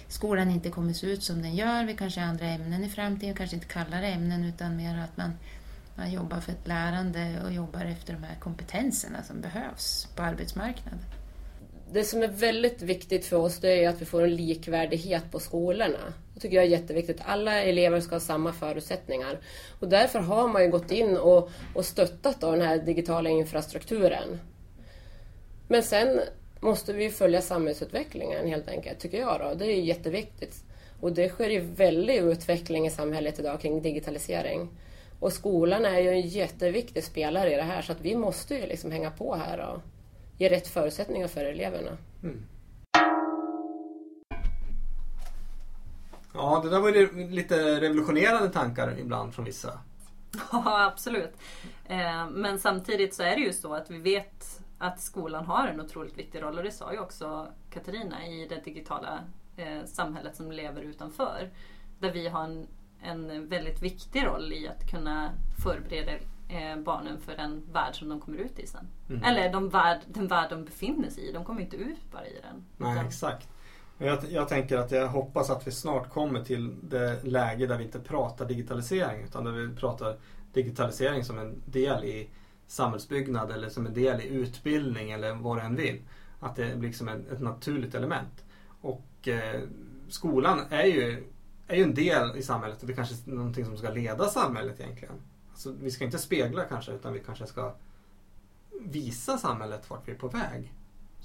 skolan 0.08 0.50
inte 0.50 0.70
kommer 0.70 0.92
se 0.92 1.06
ut 1.06 1.22
som 1.22 1.42
den 1.42 1.56
gör. 1.56 1.84
Vi 1.84 1.94
kanske 1.94 2.20
har 2.20 2.28
andra 2.28 2.46
ämnen 2.46 2.84
i 2.84 2.88
framtiden, 2.88 3.34
kanske 3.34 3.56
inte 3.56 3.68
kallare 3.68 4.06
ämnen 4.06 4.44
utan 4.44 4.76
mer 4.76 4.98
att 4.98 5.16
man, 5.16 5.32
man 5.94 6.12
jobbar 6.12 6.40
för 6.40 6.52
ett 6.52 6.68
lärande 6.68 7.42
och 7.44 7.52
jobbar 7.52 7.84
efter 7.84 8.12
de 8.12 8.22
här 8.22 8.36
kompetenserna 8.40 9.22
som 9.22 9.40
behövs 9.40 10.08
på 10.16 10.22
arbetsmarknaden 10.22 10.98
det 11.92 12.04
som 12.04 12.22
är 12.22 12.28
väldigt 12.28 12.82
viktigt 12.82 13.26
för 13.26 13.36
oss 13.36 13.58
det 13.58 13.84
är 13.84 13.88
att 13.88 14.00
vi 14.00 14.04
får 14.04 14.22
en 14.22 14.36
likvärdighet 14.36 15.30
på 15.30 15.40
skolorna. 15.40 15.98
Det 16.34 16.40
tycker 16.40 16.56
jag 16.56 16.64
är 16.64 16.68
jätteviktigt. 16.68 17.20
Alla 17.24 17.62
elever 17.62 18.00
ska 18.00 18.14
ha 18.14 18.20
samma 18.20 18.52
förutsättningar. 18.52 19.38
Och 19.80 19.88
därför 19.88 20.18
har 20.18 20.48
man 20.48 20.62
ju 20.62 20.70
gått 20.70 20.90
in 20.90 21.16
och, 21.16 21.50
och 21.74 21.84
stöttat 21.84 22.40
då 22.40 22.50
den 22.50 22.60
här 22.60 22.78
digitala 22.78 23.30
infrastrukturen. 23.30 24.40
Men 25.68 25.82
sen 25.82 26.20
måste 26.66 26.92
vi 26.92 27.10
följa 27.10 27.42
samhällsutvecklingen 27.42 28.46
helt 28.46 28.68
enkelt, 28.68 28.98
tycker 28.98 29.18
jag. 29.18 29.40
Då. 29.40 29.54
Det 29.54 29.66
är 29.66 29.80
jätteviktigt. 29.80 30.64
Och 31.00 31.12
det 31.12 31.28
sker 31.28 31.50
ju 31.50 31.60
väldig 31.60 32.16
utveckling 32.16 32.86
i 32.86 32.90
samhället 32.90 33.38
idag 33.38 33.60
kring 33.60 33.82
digitalisering. 33.82 34.68
Och 35.20 35.32
skolan 35.32 35.84
är 35.84 36.00
ju 36.00 36.08
en 36.08 36.20
jätteviktig 36.20 37.04
spelare 37.04 37.52
i 37.52 37.56
det 37.56 37.62
här 37.62 37.82
så 37.82 37.92
att 37.92 38.00
vi 38.00 38.16
måste 38.16 38.54
ju 38.54 38.66
liksom 38.66 38.90
hänga 38.90 39.10
på 39.10 39.34
här. 39.34 39.58
Då 39.58 39.82
ge 40.38 40.48
rätt 40.48 40.68
förutsättningar 40.68 41.28
för 41.28 41.44
eleverna. 41.44 41.96
Mm. 42.22 42.42
Ja, 46.34 46.60
det 46.64 46.70
där 46.70 46.80
var 46.80 46.88
ju 46.88 47.28
lite 47.30 47.80
revolutionerande 47.80 48.48
tankar 48.48 48.98
ibland 48.98 49.34
från 49.34 49.44
vissa. 49.44 49.72
Ja, 50.52 50.84
absolut. 50.92 51.32
Eh, 51.88 52.28
men 52.30 52.58
samtidigt 52.58 53.14
så 53.14 53.22
är 53.22 53.36
det 53.36 53.42
ju 53.42 53.52
så 53.52 53.74
att 53.74 53.90
vi 53.90 53.98
vet 53.98 54.60
att 54.78 55.00
skolan 55.00 55.46
har 55.46 55.68
en 55.68 55.80
otroligt 55.80 56.18
viktig 56.18 56.42
roll 56.42 56.58
och 56.58 56.64
det 56.64 56.70
sa 56.70 56.92
ju 56.92 56.98
också 56.98 57.48
Katarina 57.70 58.26
i 58.26 58.46
det 58.48 58.64
digitala 58.64 59.20
eh, 59.56 59.84
samhället 59.84 60.36
som 60.36 60.52
lever 60.52 60.82
utanför. 60.82 61.50
Där 61.98 62.12
vi 62.12 62.28
har 62.28 62.44
en, 62.44 62.66
en 63.02 63.48
väldigt 63.48 63.82
viktig 63.82 64.26
roll 64.26 64.52
i 64.52 64.68
att 64.68 64.90
kunna 64.90 65.32
förbereda 65.64 66.12
eh, 66.48 66.76
barnen 66.78 67.20
för 67.20 67.36
den 67.36 67.62
värld 67.72 67.98
som 67.98 68.08
de 68.08 68.20
kommer 68.20 68.38
ut 68.38 68.58
i 68.58 68.66
sen. 68.66 68.88
Mm. 69.08 69.22
Eller 69.22 69.52
de 69.52 69.68
värld, 69.68 70.00
den 70.06 70.26
värld 70.26 70.50
de 70.50 70.64
befinner 70.64 71.10
sig 71.10 71.28
i. 71.28 71.32
De 71.32 71.44
kommer 71.44 71.60
inte 71.60 71.76
ut 71.76 72.12
bara 72.12 72.26
i 72.26 72.40
den. 72.42 72.64
Nej, 72.76 72.92
utan... 72.92 73.06
exakt. 73.06 73.48
Jag, 73.98 74.18
jag, 74.30 74.48
tänker 74.48 74.76
att 74.76 74.90
jag 74.90 75.08
hoppas 75.08 75.50
att 75.50 75.66
vi 75.66 75.70
snart 75.70 76.10
kommer 76.10 76.44
till 76.44 76.76
det 76.82 77.24
läge 77.24 77.66
där 77.66 77.78
vi 77.78 77.84
inte 77.84 78.00
pratar 78.00 78.44
digitalisering 78.44 79.24
utan 79.24 79.44
där 79.44 79.52
vi 79.52 79.76
pratar 79.76 80.16
digitalisering 80.52 81.24
som 81.24 81.38
en 81.38 81.62
del 81.66 82.04
i 82.04 82.28
samhällsbyggnad 82.66 83.50
eller 83.50 83.68
som 83.68 83.86
en 83.86 83.94
del 83.94 84.20
i 84.20 84.28
utbildning 84.28 85.10
eller 85.10 85.34
vad 85.34 85.56
du 85.56 85.60
än 85.60 85.76
vill. 85.76 86.02
Att 86.40 86.56
det 86.56 86.76
blir 86.76 86.88
liksom 86.88 87.08
ett, 87.08 87.32
ett 87.32 87.40
naturligt 87.40 87.94
element. 87.94 88.44
Och 88.80 89.28
eh, 89.28 89.60
skolan 90.08 90.60
är 90.70 90.84
ju, 90.84 91.24
är 91.66 91.76
ju 91.76 91.82
en 91.82 91.94
del 91.94 92.36
i 92.36 92.42
samhället 92.42 92.80
och 92.80 92.86
det 92.86 92.92
är 92.92 92.96
kanske 92.96 93.30
är 93.30 93.34
någonting 93.34 93.64
som 93.64 93.76
ska 93.76 93.90
leda 93.90 94.28
samhället 94.28 94.80
egentligen. 94.80 95.14
Så 95.54 95.72
vi 95.72 95.90
ska 95.90 96.04
inte 96.04 96.18
spegla 96.18 96.64
kanske 96.64 96.92
utan 96.92 97.12
vi 97.12 97.20
kanske 97.20 97.46
ska 97.46 97.74
visa 98.80 99.38
samhället 99.38 99.90
vart 99.90 100.08
vi 100.08 100.12
är 100.12 100.16
på 100.16 100.28
väg. 100.28 100.72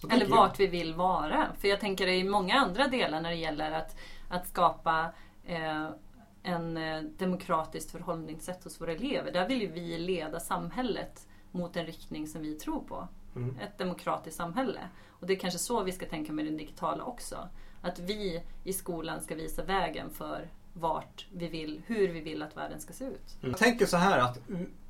Eller 0.09 0.25
vart 0.25 0.59
vi 0.59 0.67
vill 0.67 0.93
vara. 0.93 1.47
För 1.57 1.67
jag 1.67 1.79
tänker 1.79 2.07
i 2.07 2.23
många 2.23 2.55
andra 2.55 2.87
delar 2.87 3.21
när 3.21 3.29
det 3.29 3.35
gäller 3.35 3.71
att, 3.71 3.95
att 4.29 4.47
skapa 4.47 5.11
eh, 5.45 5.89
en 6.43 6.77
eh, 6.77 7.01
demokratiskt 7.01 7.91
förhållningssätt 7.91 8.63
hos 8.63 8.81
våra 8.81 8.91
elever. 8.91 9.31
Där 9.31 9.47
vill 9.47 9.61
ju 9.61 9.71
vi 9.71 9.97
leda 9.97 10.39
samhället 10.39 11.27
mot 11.51 11.75
en 11.75 11.85
riktning 11.85 12.27
som 12.27 12.41
vi 12.41 12.55
tror 12.55 12.79
på. 12.83 13.07
Mm. 13.35 13.59
Ett 13.59 13.77
demokratiskt 13.77 14.37
samhälle. 14.37 14.79
Och 15.09 15.27
det 15.27 15.33
är 15.33 15.39
kanske 15.39 15.59
så 15.59 15.83
vi 15.83 15.91
ska 15.91 16.05
tänka 16.05 16.33
med 16.33 16.45
det 16.45 16.51
digitala 16.51 17.03
också. 17.03 17.49
Att 17.81 17.99
vi 17.99 18.43
i 18.63 18.73
skolan 18.73 19.21
ska 19.21 19.35
visa 19.35 19.63
vägen 19.63 20.09
för 20.09 20.49
vart 20.73 21.27
vi 21.31 21.47
vill, 21.47 21.81
hur 21.85 22.07
vi 22.07 22.21
vill 22.21 22.41
att 22.41 22.57
världen 22.57 22.81
ska 22.81 22.93
se 22.93 23.05
ut. 23.05 23.37
Mm. 23.39 23.51
Jag 23.51 23.57
tänker 23.57 23.85
så 23.85 23.97
här 23.97 24.19
att 24.19 24.39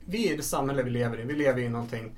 vi 0.06 0.34
i 0.34 0.38
det 0.38 0.44
samhälle 0.44 0.84
vi 0.84 0.90
lever 0.90 1.20
i, 1.20 1.24
vi 1.24 1.34
lever 1.34 1.62
i 1.62 1.70
någonting, 1.70 2.12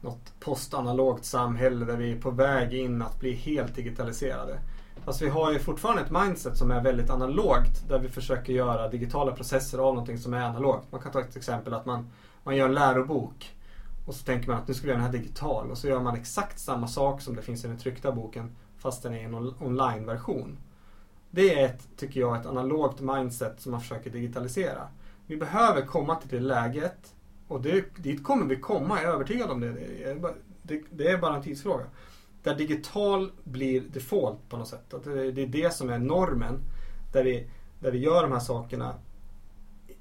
något 0.00 0.40
postanalogt 0.40 1.24
samhälle 1.24 1.84
där 1.84 1.96
vi 1.96 2.12
är 2.12 2.20
på 2.20 2.30
väg 2.30 2.74
in 2.74 3.02
att 3.02 3.20
bli 3.20 3.32
helt 3.32 3.74
digitaliserade. 3.74 4.58
Fast 5.04 5.22
vi 5.22 5.28
har 5.28 5.52
ju 5.52 5.58
fortfarande 5.58 6.02
ett 6.02 6.10
mindset 6.10 6.56
som 6.58 6.70
är 6.70 6.82
väldigt 6.82 7.10
analogt 7.10 7.88
där 7.88 7.98
vi 7.98 8.08
försöker 8.08 8.52
göra 8.52 8.88
digitala 8.88 9.32
processer 9.32 9.78
av 9.78 9.94
någonting 9.94 10.18
som 10.18 10.34
är 10.34 10.42
analogt. 10.42 10.92
Man 10.92 11.00
kan 11.00 11.12
ta 11.12 11.20
ett 11.20 11.36
exempel 11.36 11.74
att 11.74 11.86
man, 11.86 12.10
man 12.44 12.56
gör 12.56 12.68
en 12.68 12.74
lärobok 12.74 13.54
och 14.06 14.14
så 14.14 14.24
tänker 14.24 14.48
man 14.48 14.58
att 14.58 14.68
nu 14.68 14.74
ska 14.74 14.86
vi 14.86 14.88
göra 14.88 15.02
den 15.02 15.12
här 15.12 15.18
digital 15.18 15.70
och 15.70 15.78
så 15.78 15.88
gör 15.88 16.00
man 16.00 16.16
exakt 16.16 16.58
samma 16.58 16.88
sak 16.88 17.20
som 17.20 17.36
det 17.36 17.42
finns 17.42 17.64
i 17.64 17.68
den 17.68 17.78
tryckta 17.78 18.12
boken 18.12 18.56
fast 18.78 19.02
den 19.02 19.14
är 19.14 19.24
en 19.24 19.34
online-version. 19.60 20.58
Det 21.30 21.54
är 21.60 21.64
ett, 21.66 21.88
tycker 21.96 22.20
jag, 22.20 22.36
ett 22.36 22.46
analogt 22.46 23.00
mindset 23.00 23.60
som 23.60 23.72
man 23.72 23.80
försöker 23.80 24.10
digitalisera. 24.10 24.88
Vi 25.26 25.36
behöver 25.36 25.82
komma 25.86 26.14
till 26.14 26.28
det 26.28 26.40
läget 26.40 27.14
och 27.48 27.62
det, 27.62 27.84
dit 27.96 28.24
kommer 28.24 28.46
vi 28.46 28.56
komma, 28.56 29.02
jag 29.02 29.10
är 29.10 29.14
övertygad 29.14 29.50
om 29.50 29.60
det. 29.60 29.72
Det 29.72 30.04
är, 30.04 30.14
bara, 30.14 30.32
det, 30.62 30.82
det 30.90 31.08
är 31.08 31.18
bara 31.18 31.36
en 31.36 31.42
tidsfråga. 31.42 31.84
Där 32.42 32.54
digital 32.54 33.32
blir 33.44 33.80
default 33.80 34.48
på 34.48 34.56
något 34.56 34.68
sätt. 34.68 34.94
Att 34.94 35.04
det, 35.04 35.32
det 35.32 35.42
är 35.42 35.46
det 35.46 35.74
som 35.74 35.90
är 35.90 35.98
normen. 35.98 36.60
Där 37.12 37.24
vi, 37.24 37.50
där 37.80 37.90
vi 37.90 37.98
gör 37.98 38.22
de 38.22 38.32
här 38.32 38.40
sakerna 38.40 38.94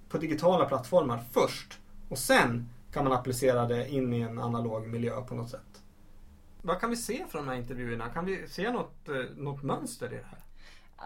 på 0.09 0.17
digitala 0.17 0.65
plattformar 0.65 1.23
först. 1.31 1.79
Och 2.09 2.17
sen 2.17 2.69
kan 2.93 3.03
man 3.03 3.13
applicera 3.13 3.65
det 3.65 3.89
in 3.89 4.13
i 4.13 4.21
en 4.21 4.39
analog 4.39 4.87
miljö 4.87 5.21
på 5.21 5.35
något 5.35 5.49
sätt. 5.49 5.83
Vad 6.61 6.79
kan 6.79 6.89
vi 6.89 6.95
se 6.95 7.25
från 7.29 7.45
de 7.45 7.51
här 7.51 7.57
intervjuerna? 7.57 8.09
Kan 8.09 8.25
vi 8.25 8.47
se 8.47 8.71
något, 8.71 9.09
eh, 9.09 9.15
något 9.35 9.63
mönster 9.63 10.13
i 10.13 10.15
det 10.15 10.25
här? 10.29 10.39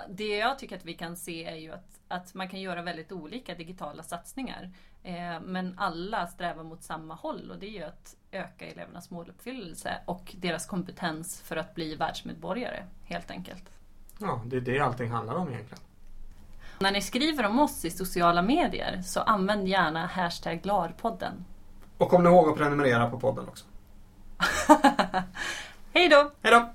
det 0.09 0.37
jag 0.37 0.59
tycker 0.59 0.75
att 0.75 0.85
vi 0.85 0.93
kan 0.93 1.17
se 1.17 1.45
är 1.45 1.55
ju 1.55 1.71
att, 1.71 1.99
att 2.07 2.33
man 2.33 2.49
kan 2.49 2.61
göra 2.61 2.81
väldigt 2.81 3.11
olika 3.11 3.55
digitala 3.55 4.03
satsningar. 4.03 4.71
Eh, 5.03 5.39
men 5.41 5.73
alla 5.77 6.27
strävar 6.27 6.63
mot 6.63 6.83
samma 6.83 7.13
håll 7.13 7.51
och 7.51 7.59
det 7.59 7.67
är 7.67 7.71
ju 7.71 7.83
att 7.83 8.15
öka 8.31 8.65
elevernas 8.65 9.09
måluppfyllelse 9.09 9.97
och 10.05 10.35
deras 10.37 10.65
kompetens 10.65 11.41
för 11.41 11.55
att 11.57 11.75
bli 11.75 11.95
världsmedborgare 11.95 12.83
helt 13.03 13.31
enkelt. 13.31 13.69
Ja, 14.19 14.41
det 14.45 14.57
är 14.57 14.61
det 14.61 14.79
allting 14.79 15.11
handlar 15.11 15.35
om 15.35 15.49
egentligen. 15.49 15.83
När 16.79 16.91
ni 16.91 17.01
skriver 17.01 17.45
om 17.45 17.59
oss 17.59 17.85
i 17.85 17.89
sociala 17.89 18.41
medier 18.41 19.01
så 19.01 19.19
använd 19.19 19.67
gärna 19.67 20.05
hashtag 20.05 20.65
LARpodden. 20.65 21.45
Och 21.97 22.09
kom 22.09 22.25
ihåg 22.25 22.49
att 22.49 22.55
prenumerera 22.55 23.09
på 23.09 23.19
podden 23.19 23.47
också. 23.47 23.65
Hej 25.93 26.09
då! 26.09 26.31
Hej 26.41 26.51
då! 26.51 26.74